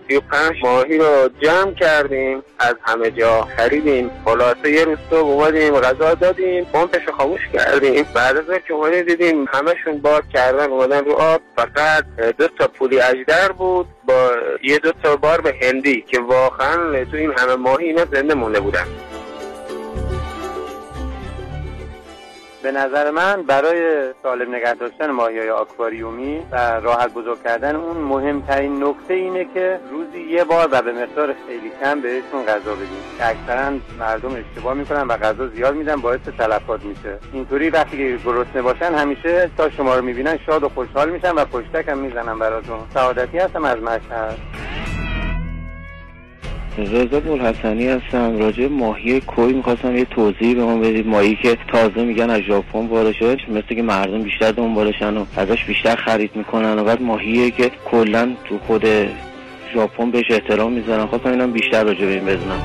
[0.08, 4.12] سی و پنج ماهی رو جمع کردیم از همه جا خریدیم.
[4.26, 8.06] خلاصه یه روز صبح اومدیم غذا دادیم پمپش خاموش کردیم.
[8.14, 11.42] بعد از که اومدیم دیدیم همشون باد کردن اومدن رو آب.
[11.56, 12.06] فقط
[12.38, 14.32] دو تا پولی اجدر بود با
[14.64, 18.60] یه دو تا بار به هندی که واقعا تو این همه ماهی اینا زنده مونده
[18.60, 18.86] بودن.
[22.66, 28.84] به نظر من برای سالم نگه داشتن ماهی آکواریومی و راحت بزرگ کردن اون مهمترین
[28.84, 32.88] نکته اینه که روزی یه بار و به مقدار خیلی کم بهشون غذا بدیم
[33.18, 37.18] که اکثرا مردم اشتباه می‌کنن و غذا زیاد میدن باعث تلفات میشه.
[37.34, 41.46] اینطوری وقتی که گرسنه باشن همیشه تا شما رو می‌بینن شاد و خوشحال میشن و
[41.46, 42.80] پشتک هم می‌زنن براتون.
[42.94, 44.65] سعادتی هستم از مشهد.
[46.78, 51.08] رضا بولحسنی هستم راجع ماهی کوی می‌خواستم یه توضیح به ما بدید.
[51.08, 55.64] ماهی که تازه میگن از ژاپن وارد شده مثل که مردم بیشتر دنبالشن و ازش
[55.64, 58.86] بیشتر خرید می‌کنن و بعد ماهیه که کلا تو خود
[59.74, 61.06] ژاپن بهش احترام می‌ذارن.
[61.06, 62.62] خواستم اینم بیشتر راجع به این بدونم.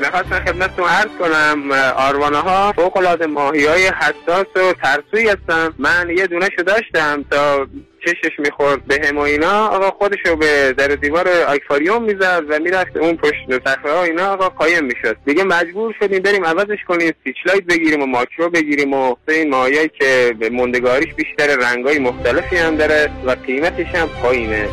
[0.00, 5.74] می‌خواستم خدمتتون عرض کنم آروانه ها فوق العاده ماهی های حساس و ترسوی هستن.
[5.78, 7.66] من یه دونه شو داشتم تا
[8.06, 12.96] چشش می‌خورد به هم و اینا آقا خودشو به در دیوار آکواریوم می‌زد و می‌رفت
[12.96, 15.16] اون پشت صخره ها اینا آقا قایم می‌شد.
[15.26, 20.34] دیگه مجبور شدیم بریم عوضش کنیم سیچلایت بگیریم و ماکرو بگیریم و این ماهیایی که
[20.38, 24.68] به موندگاریش بیشتر رنگای مختلفی هم داره و قیمتش هم پایینه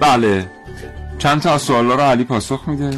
[0.00, 0.44] بله.
[1.18, 2.90] چند تا سوالا رو علی پاسخ میده؟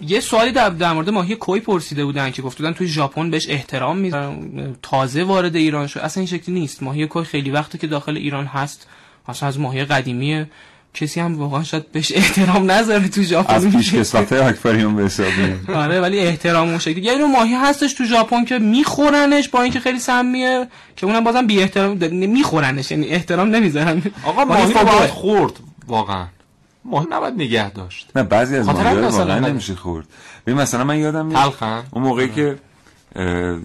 [0.00, 3.48] یه سوالی در, در مورد ماهی کوی پرسیده بودن که گفته بودن توی ژاپن بهش
[3.48, 6.00] احترام می‌ذارن تازه وارد ایران شد.
[6.00, 6.82] اصلا این شکلی نیست.
[6.82, 8.86] ماهی کوی خیلی وقته که داخل ایران هست.
[9.28, 10.50] اصلا از ماهی قدیمیه.
[10.94, 13.54] کسی هم واقعا شاید بهش احترام نذاره تو ژاپن.
[13.54, 15.70] از پیش کسوت آکواریوم به حساب میاد.
[15.84, 17.00] آره ولی احترام اون شکلی.
[17.00, 21.46] یه نوع ماهی هستش تو ژاپن که میخورنش با اینکه خیلی سمیه که اونم بازم
[21.46, 24.02] بی احترام میخورنش یعنی احترام نمی‌ذارن.
[24.24, 25.10] آقا ماهی رو باید.
[25.10, 25.52] خورد
[25.86, 26.26] واقعا.
[26.88, 28.10] ماهی نباید نگه داشت.
[28.16, 29.38] نه بعضی از مثلا واقعا.
[29.38, 30.06] نمیشه خورد.
[30.46, 31.54] ببین مثلا من یادم میاد؟
[31.90, 32.58] اون موقعی که
[33.16, 33.58] اه،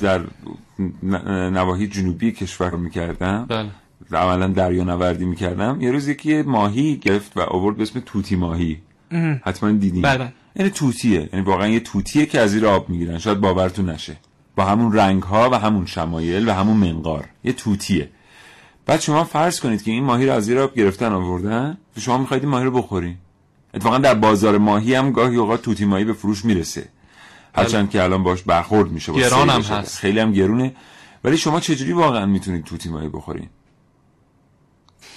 [0.00, 0.20] در
[1.50, 3.46] نواحی جنوبی کشور رو می‌کردم.
[3.48, 3.70] بله.
[4.12, 5.80] عملا دریا نوردی می‌کردم.
[5.80, 8.78] یه روز یکی ماهی گرفت و آورد به اسم توتی ماهی.
[9.10, 9.20] اه.
[9.20, 10.02] حتما دیدین.
[10.02, 10.32] بله.
[10.56, 11.28] یعنی توتیه.
[11.32, 13.18] یعنی واقعا یه توتیه که از زیر آب می‌گیرن.
[13.18, 14.16] شاید باورتون نشه.
[14.56, 17.24] با همون رنگ ها و همون شمایل و همون منقار.
[17.44, 18.08] یه توتیه.
[18.88, 22.18] بعد شما فرض کنید که این ماهی رو از زیر آب گرفتن آوردن و شما
[22.18, 23.16] می‌خواید این ماهی رو بخورین.
[23.74, 26.88] اتفاقا در بازار ماهی هم گاهی اوقات توتی ماهی به فروش می‌رسه.
[27.54, 29.60] هرچند که الان باش برخورد میشه گران هم.
[29.60, 29.98] هست.
[29.98, 30.72] خیلی هم گرونه.
[31.24, 33.48] ولی شما چجوری واقعا می‌تونید توتی ماهی بخورین؟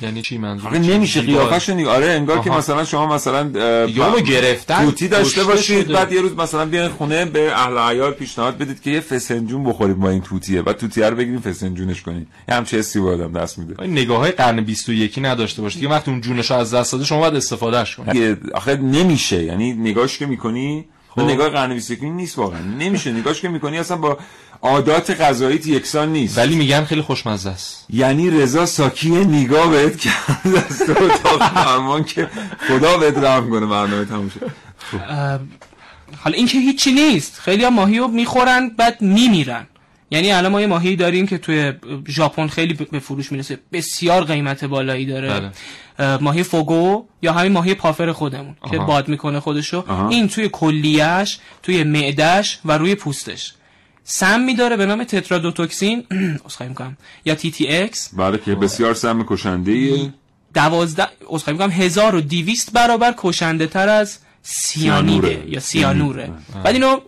[0.01, 2.49] یعنی چی منظور آخه نمیشه قیافش نگاه آره انگار که.
[2.49, 5.93] مثلا شما مثلا اونو گرفتن، توتی داشته باشید شده.
[5.93, 9.97] بعد یه روز مثلا بیاین خونه به اهل عیال پیشنهاد بدید که یه فسنجون بخورید
[9.97, 10.61] با این توتیه.
[10.61, 12.27] بعد توتیه رو بگیریم فسنجونش کنید.
[12.49, 13.81] یه همچه حسی به آدم دست میده.
[13.81, 15.81] این نگاه های قرن 21 نداشته باشید.
[15.81, 18.51] دیگه وقتی اون جونش از دست داده شما باید استفادهش کنید.
[18.53, 19.43] آخه نمیشه.
[19.43, 21.21] یعنی نگاش که می‌کنی خب.
[21.21, 22.61] نگاه قرن 21 نیست واقعا.
[22.79, 23.11] نمیشه.
[23.11, 24.17] نگاش که می‌کنی اصلا با
[24.61, 26.37] عادات غذاییت یکسان نیست.
[26.37, 27.85] ولی میگن خیلی خوشمزه است.
[27.89, 32.29] یعنی رضا ساکی نگاه بهت کرد از تو اتاق فرمان که
[32.67, 34.51] خدا بهت رحم کنه برنامه تموم شد.
[36.17, 37.39] حالا این که هیچی نیست.
[37.39, 39.67] خیلی هم ماهی رو می‌خورن بعد میمیرن.
[40.11, 41.73] یعنی الان ما یه ماهی داریم که توی
[42.07, 43.59] ژاپن خیلی به فروش می‌رسه.
[43.73, 45.29] بسیار قیمت بالایی داره.
[45.29, 45.51] بله.
[45.99, 48.85] اه، ماهی فوگو یا همین ماهی پافر خودمون که آها.
[48.85, 49.83] باد می‌کنه خودشو.
[49.87, 50.09] آها.
[50.09, 53.53] این توی کلیهش توی معدش و روی پوستش.
[54.03, 56.03] سمی داره به نام تترادوتوکسین.
[56.45, 56.97] اسخای می‌کنم.
[57.25, 60.13] یا تی تی اکس بله که بسیار سم کشنده ایه.
[60.53, 61.71] دوازده اسخای می‌کنم.
[61.71, 65.43] 1200 برابر کشنده تر از سیانیده.
[65.47, 66.29] یا سیانوره.
[66.63, 66.99] بعد اینو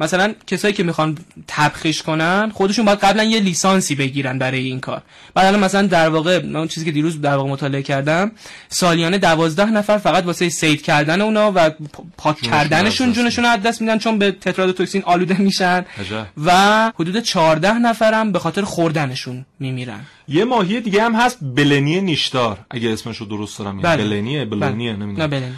[0.00, 5.02] مثلا کسایی که می‌خوان تبخیش کنن خودشون باید قبلا یه لیسانسی بگیرن برای این کار
[5.34, 8.32] بعد الان مثلا در واقع من چیزی که دیروز در واقع مطالعه کردم
[8.68, 11.70] سالیانه دوازده نفر فقط واسه سید کردن اونا و
[12.16, 15.84] پاک کردنشون جونشون رو از دست میدن چون به تترادوتوکسین آلوده میشن.
[16.44, 22.58] و حدود 14 نفرم به خاطر خوردنشون میمیرن یه ماهی دیگه هم هست بلنی نیشدار
[22.70, 24.04] اگه اسمش رو درست دارم بله.
[24.04, 25.04] بلنیه بلنیه بله.
[25.04, 25.52] نمی‌دونم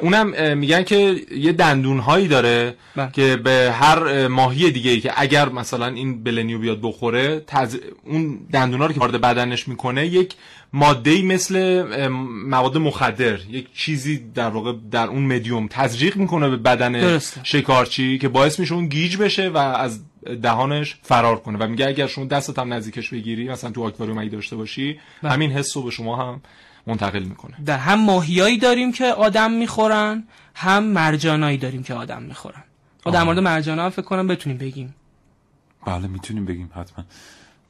[0.00, 3.10] اونم میگن که یه دندون هایی داره بله.
[3.12, 7.76] که به هر اه، ماهی دیگه ای که اگر مثلا این بلنیو بیاد بخوره تز...
[8.04, 10.34] اون دندونا رو که وارد بدنش می‌کنه یک
[10.72, 11.82] ماده مثل
[12.46, 17.40] مواد مخدر یک چیزی در واقع در اون مدیوم تزریق می‌کنه به بدن درسته.
[17.44, 20.00] شکارچی که باعث میشه اون گیج بشه و از
[20.42, 24.28] دهانش فرار کنه و میگه اگر شما دستت هم نزدیکش بگیری مثلا تو آکواریوم اگه
[24.28, 25.32] داشته باشی بله.
[25.32, 26.40] همین حس رو به شما هم
[26.86, 27.56] منتقل می‌کنه.
[27.66, 30.24] در هم ماهیایی داریم که آدم می‌خورن
[30.54, 32.64] هم مرجانایی داریم که آدم می‌خورن.
[33.06, 33.22] ما در.
[33.22, 34.94] مورد مرجانا هم فکر کنم بتونیم بگیم.
[35.86, 37.04] بله می‌تونیم بگیم حتما.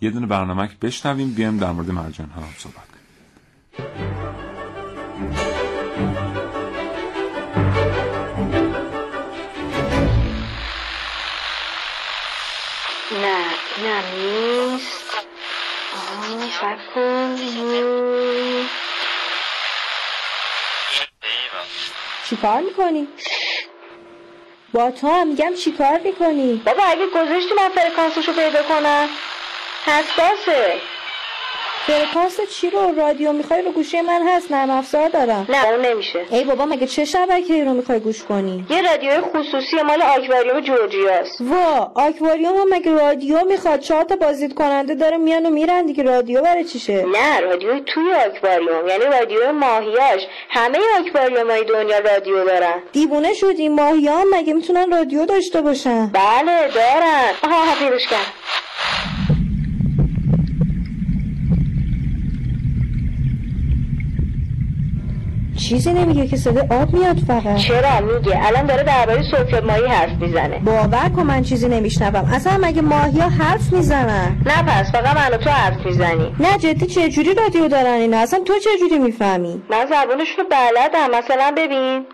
[0.00, 2.90] یه دونه برنامه بشنویم بیام در مورد مرجان ها هم صحبت کنیم.
[13.22, 13.44] نه
[13.84, 15.10] نه نیست.
[15.94, 16.40] آه
[22.30, 23.08] چیکار می‌کنی؟
[24.72, 29.08] با تو هم میگم چیکار می‌کنی؟ بابا اگه گذاشتی من فرکانسشو پیدا کنم
[29.84, 30.80] حساسه
[31.90, 35.46] فرکانس چی رو؟ رادیو می‌خوای رو گوشی من هست نرم افزار دارم.
[35.48, 36.26] نه اون نمیشه.
[36.30, 41.40] ای بابا مگه چه شبکه رو می‌خوای گوش کنی؟ یه رادیوی خصوصی مال آکواریوم جورجیاست.
[41.40, 46.02] وا آکواریوم هم مگه رادیو می‌خواد؟ چهار تا بازدید کننده داره میان و میرن دیگه.
[46.02, 50.26] رادیو برای چیشه نه رادیو توی آکواریوم یعنی رادیو ماهیاش.
[50.50, 52.82] همه آکواریوم های دنیا رادیو دارن.
[52.92, 53.68] دیوونه شدی.
[53.68, 57.30] ماهی هم مگه می‌تونن رادیو داشته باشن؟ بله دارن.
[57.42, 58.32] آها پیروش کرد
[65.70, 67.56] چیزی نمیگه که صدای آب میاد فقط.
[67.56, 70.58] چرا میگه؟ الان داره درباره سفره ماهی حرف می‌زنه.
[70.58, 72.30] باور کن من چیزی نمیشنوم.
[72.32, 76.34] اصلا مگه ماهی ها حرف می‌زنن؟ نه پس فقط من تو حرف می‌زنی.
[76.40, 80.44] نه جدی چه جوری رادیو دارن اینا؟ اصلا تو چه جوری می‌فهمی؟ من زبونشون رو
[80.50, 81.18] بلدم.
[81.18, 82.04] مثلا ببین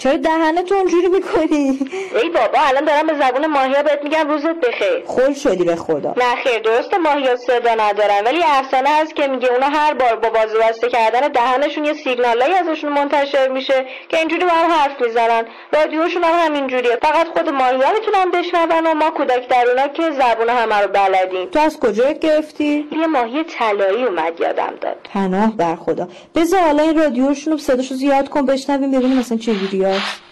[0.00, 1.78] چرا دهنتو اونجوری می‌کنی؟
[2.22, 5.02] ای بابا الان دارم به زبون ماهیا بهت میگم روزت بخیر.
[5.06, 6.14] خول شدی به خدا.
[6.16, 10.30] نه خیر درسته ماهیا صدا ندارن ولی افسانه هست که میگه اونا هر بار با
[10.30, 15.44] بازو بسته کردن دهنشون یه سیگنالایی ازشون منتشر میشه که اینجوری با هم حرف می‌زنن.
[15.72, 16.98] رادیوشون هم همینجوریه.
[17.02, 21.50] فقط خود ماهیا می‌تونن بشنون و ما کودک درونا که زبون همه رو بلدیم.
[21.50, 24.96] تو از کجا گرفتی؟ یه ماهی طلایی اومد یادم داد.
[25.14, 26.08] پناه بر خدا.
[26.34, 29.52] بذار حالا این رادیوشون رو صداشو زیاد کن بشنویم ببینیم مثلا چه
[29.90, 30.30] جوریه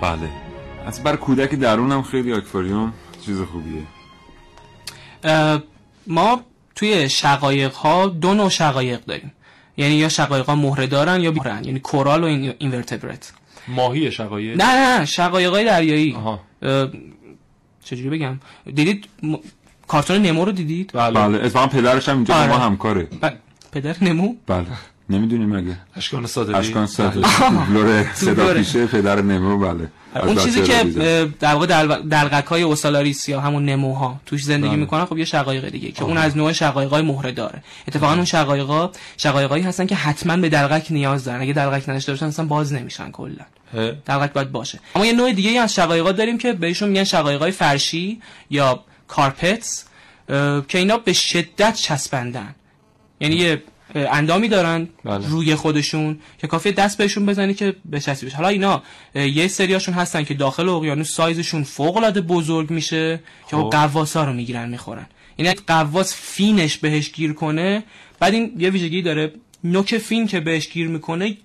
[0.00, 0.28] بله.
[0.86, 2.92] از بر کودک درون هم خیلی آکواریوم
[3.26, 3.82] چیز خوبیه.
[6.06, 6.40] ما
[6.74, 9.32] توی شقایق ها دو نوع شقایق داریم.
[9.76, 13.32] یعنی یا شقایق ها مهره دارن یا بیرن یعنی کورال و این اینورتبرت.
[13.68, 16.16] ماهی شقایق؟ نه نه شقایق های دریایی.
[17.84, 19.36] چجوری بگم؟ دیدید م...
[19.88, 21.20] کارتون نمو رو دیدید؟ بله.
[21.20, 22.62] اتفاقا پدرش هم اینجا با ما آره.
[22.62, 23.02] همکاره.
[23.02, 23.32] ب-
[23.72, 24.66] پدر نمو؟ بله.
[25.10, 27.24] نمی‌دونی مگه؟ اشکان صادقی؟ اشکان صادقی.
[27.24, 27.66] آه.
[27.68, 28.54] دوبلور صدا.
[28.54, 29.88] پیشه پدر نمو بله.
[30.14, 30.84] از اون چیزی که
[31.40, 31.66] در واقع.
[31.98, 34.76] دلغک های اوسالاریس یا همون نموها توش زندگی بله.
[34.76, 37.62] می‌کنن خب یه شقایق دیگه که اون از نوع شقایق های مهره داره.
[37.88, 41.40] اتفاقا اون شقایقا شقایقایی هستن که حتما به دلغک نیاز دارن.
[41.40, 43.44] اگه دلغک نداشته باشن اصلا باز نمیشن کلا.
[44.06, 44.80] دلغک باید باشه.
[44.94, 49.84] اما یه نوع دیگه ای از شقایقا داریم که بهشون میگن شقایقای فرشی یا کارپتس
[50.68, 52.54] که اینا به شدت چسبندن.
[53.20, 53.62] یعنی یه
[53.94, 55.28] اندامی دارن بله.
[55.28, 58.36] روی خودشون که کافیه دست بهشون بزنی که بچسبی بشه.
[58.36, 58.82] حالا اینا
[59.14, 63.20] یه سریاشون هستن که داخل اقیانوس سایزشون فوق العاده بزرگ میشه
[63.50, 63.70] که خب.
[63.72, 65.06] غواصا رو می‌گیرن می‌خورن.
[65.36, 67.82] این غواص fin ش بهش گیر کنه
[68.20, 69.32] بعد این یه ویژگی داره
[69.64, 71.36] نوک fin که بهش گیر می‌کنه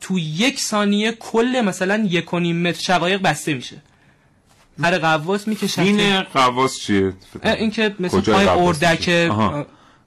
[0.00, 3.76] تو یک ثانیه کل مثلا یک و نیم متر شقایق بسته میشه.
[4.82, 5.82] هر غواص می‌کشه.
[5.82, 7.12] این غواص چیه؟
[7.44, 9.30] این که مثل پای اردک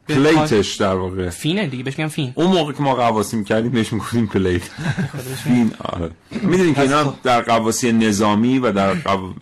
[0.10, 1.30] plate ش در واقع.
[1.30, 2.32] fin ه دیگه بهش میگم fin.
[2.36, 4.62] اون موقع که ما غواصی می‌کردیم بهش می‌گفتیم plate.
[5.44, 6.12] fin آره.
[6.32, 8.96] می‌دونین که اینا در غواصی نظامی و در.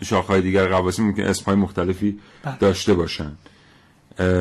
[0.04, 2.18] شاخهای دیگر قواسی ممکن اسمهای مختلفی
[2.60, 3.32] داشته باشن.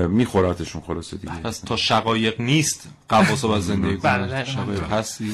[0.10, 1.34] میخوراتشون خلاصه دیگه.
[1.34, 3.98] پس تا شقایق نیست قواس باز زندگی
[4.46, 5.32] شقایق هستی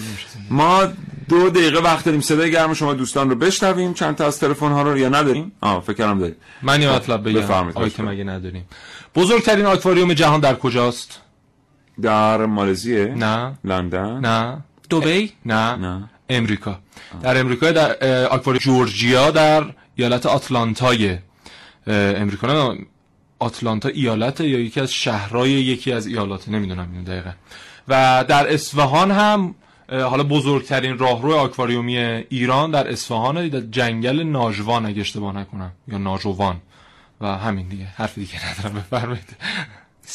[0.49, 0.87] ما
[1.29, 3.93] دو دقیقه وقت داریم صدای گرم شما دوستان رو بشنویم.
[3.93, 6.35] چند تا از تلفن ها رو یا نداریم؟ آه فکر کنم داریم.
[6.61, 7.71] من یه مطلب بگم.
[7.75, 8.65] آیتم اگه نداریم.
[9.19, 11.21] بزرگترین آکواریوم جهان در کجاست؟
[12.01, 13.57] در مالزیه؟ نه.
[13.63, 14.57] لندن؟ نه.
[14.91, 15.75] دبی؟ نه.
[15.75, 16.09] نه.
[16.29, 16.79] امریکا.
[17.21, 17.91] در امریکا در
[18.25, 19.63] آکواریوم جورجیا در
[19.95, 21.17] ایالت آتلانتای
[21.87, 22.47] امریکا.
[22.47, 22.77] نه
[23.39, 27.31] آتلانتا ایالت یا یکی از شهرهای یکی از ایالات نمی‌دونم اینو دقیقا.
[27.87, 29.55] و در اصفهان هم
[29.91, 36.61] حالا بزرگترین راهرو آکواریومی ایران در اصفهان در جنگل ناجوان اگه اشتباه نکنم یا ناجوان
[37.21, 37.87] و همین دیگه.
[37.95, 38.75] حرف دیگه ندارم.
[38.75, 39.35] بفرمایید.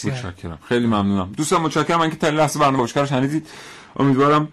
[0.04, 0.58] متشکرم.
[0.68, 1.32] خیلی ممنونم.
[1.36, 1.98] دوستان متشکرم.
[1.98, 3.46] من که تا لحظه برنامه باشکار شنیدید.
[3.96, 4.48] امیدوارم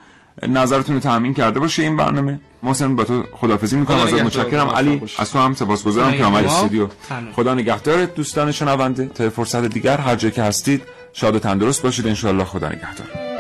[0.48, 2.40] نظرتون رو تامین کرده باشه این برنامه.
[2.64, 3.98] محسن با تو خدافظی می‌کنم.
[3.98, 4.70] ازت متشکرم.
[4.70, 6.88] علی از تو هم سپاسگزارم که آمدی استودیو.
[7.36, 8.16] خدا نگهدارت.
[8.16, 10.84] دوستان شنونده تا فرصت دیگر هر جا که هستید
[11.14, 12.08] شاد و تندرست باشید.
[12.08, 13.31] ان خدا نگهدار.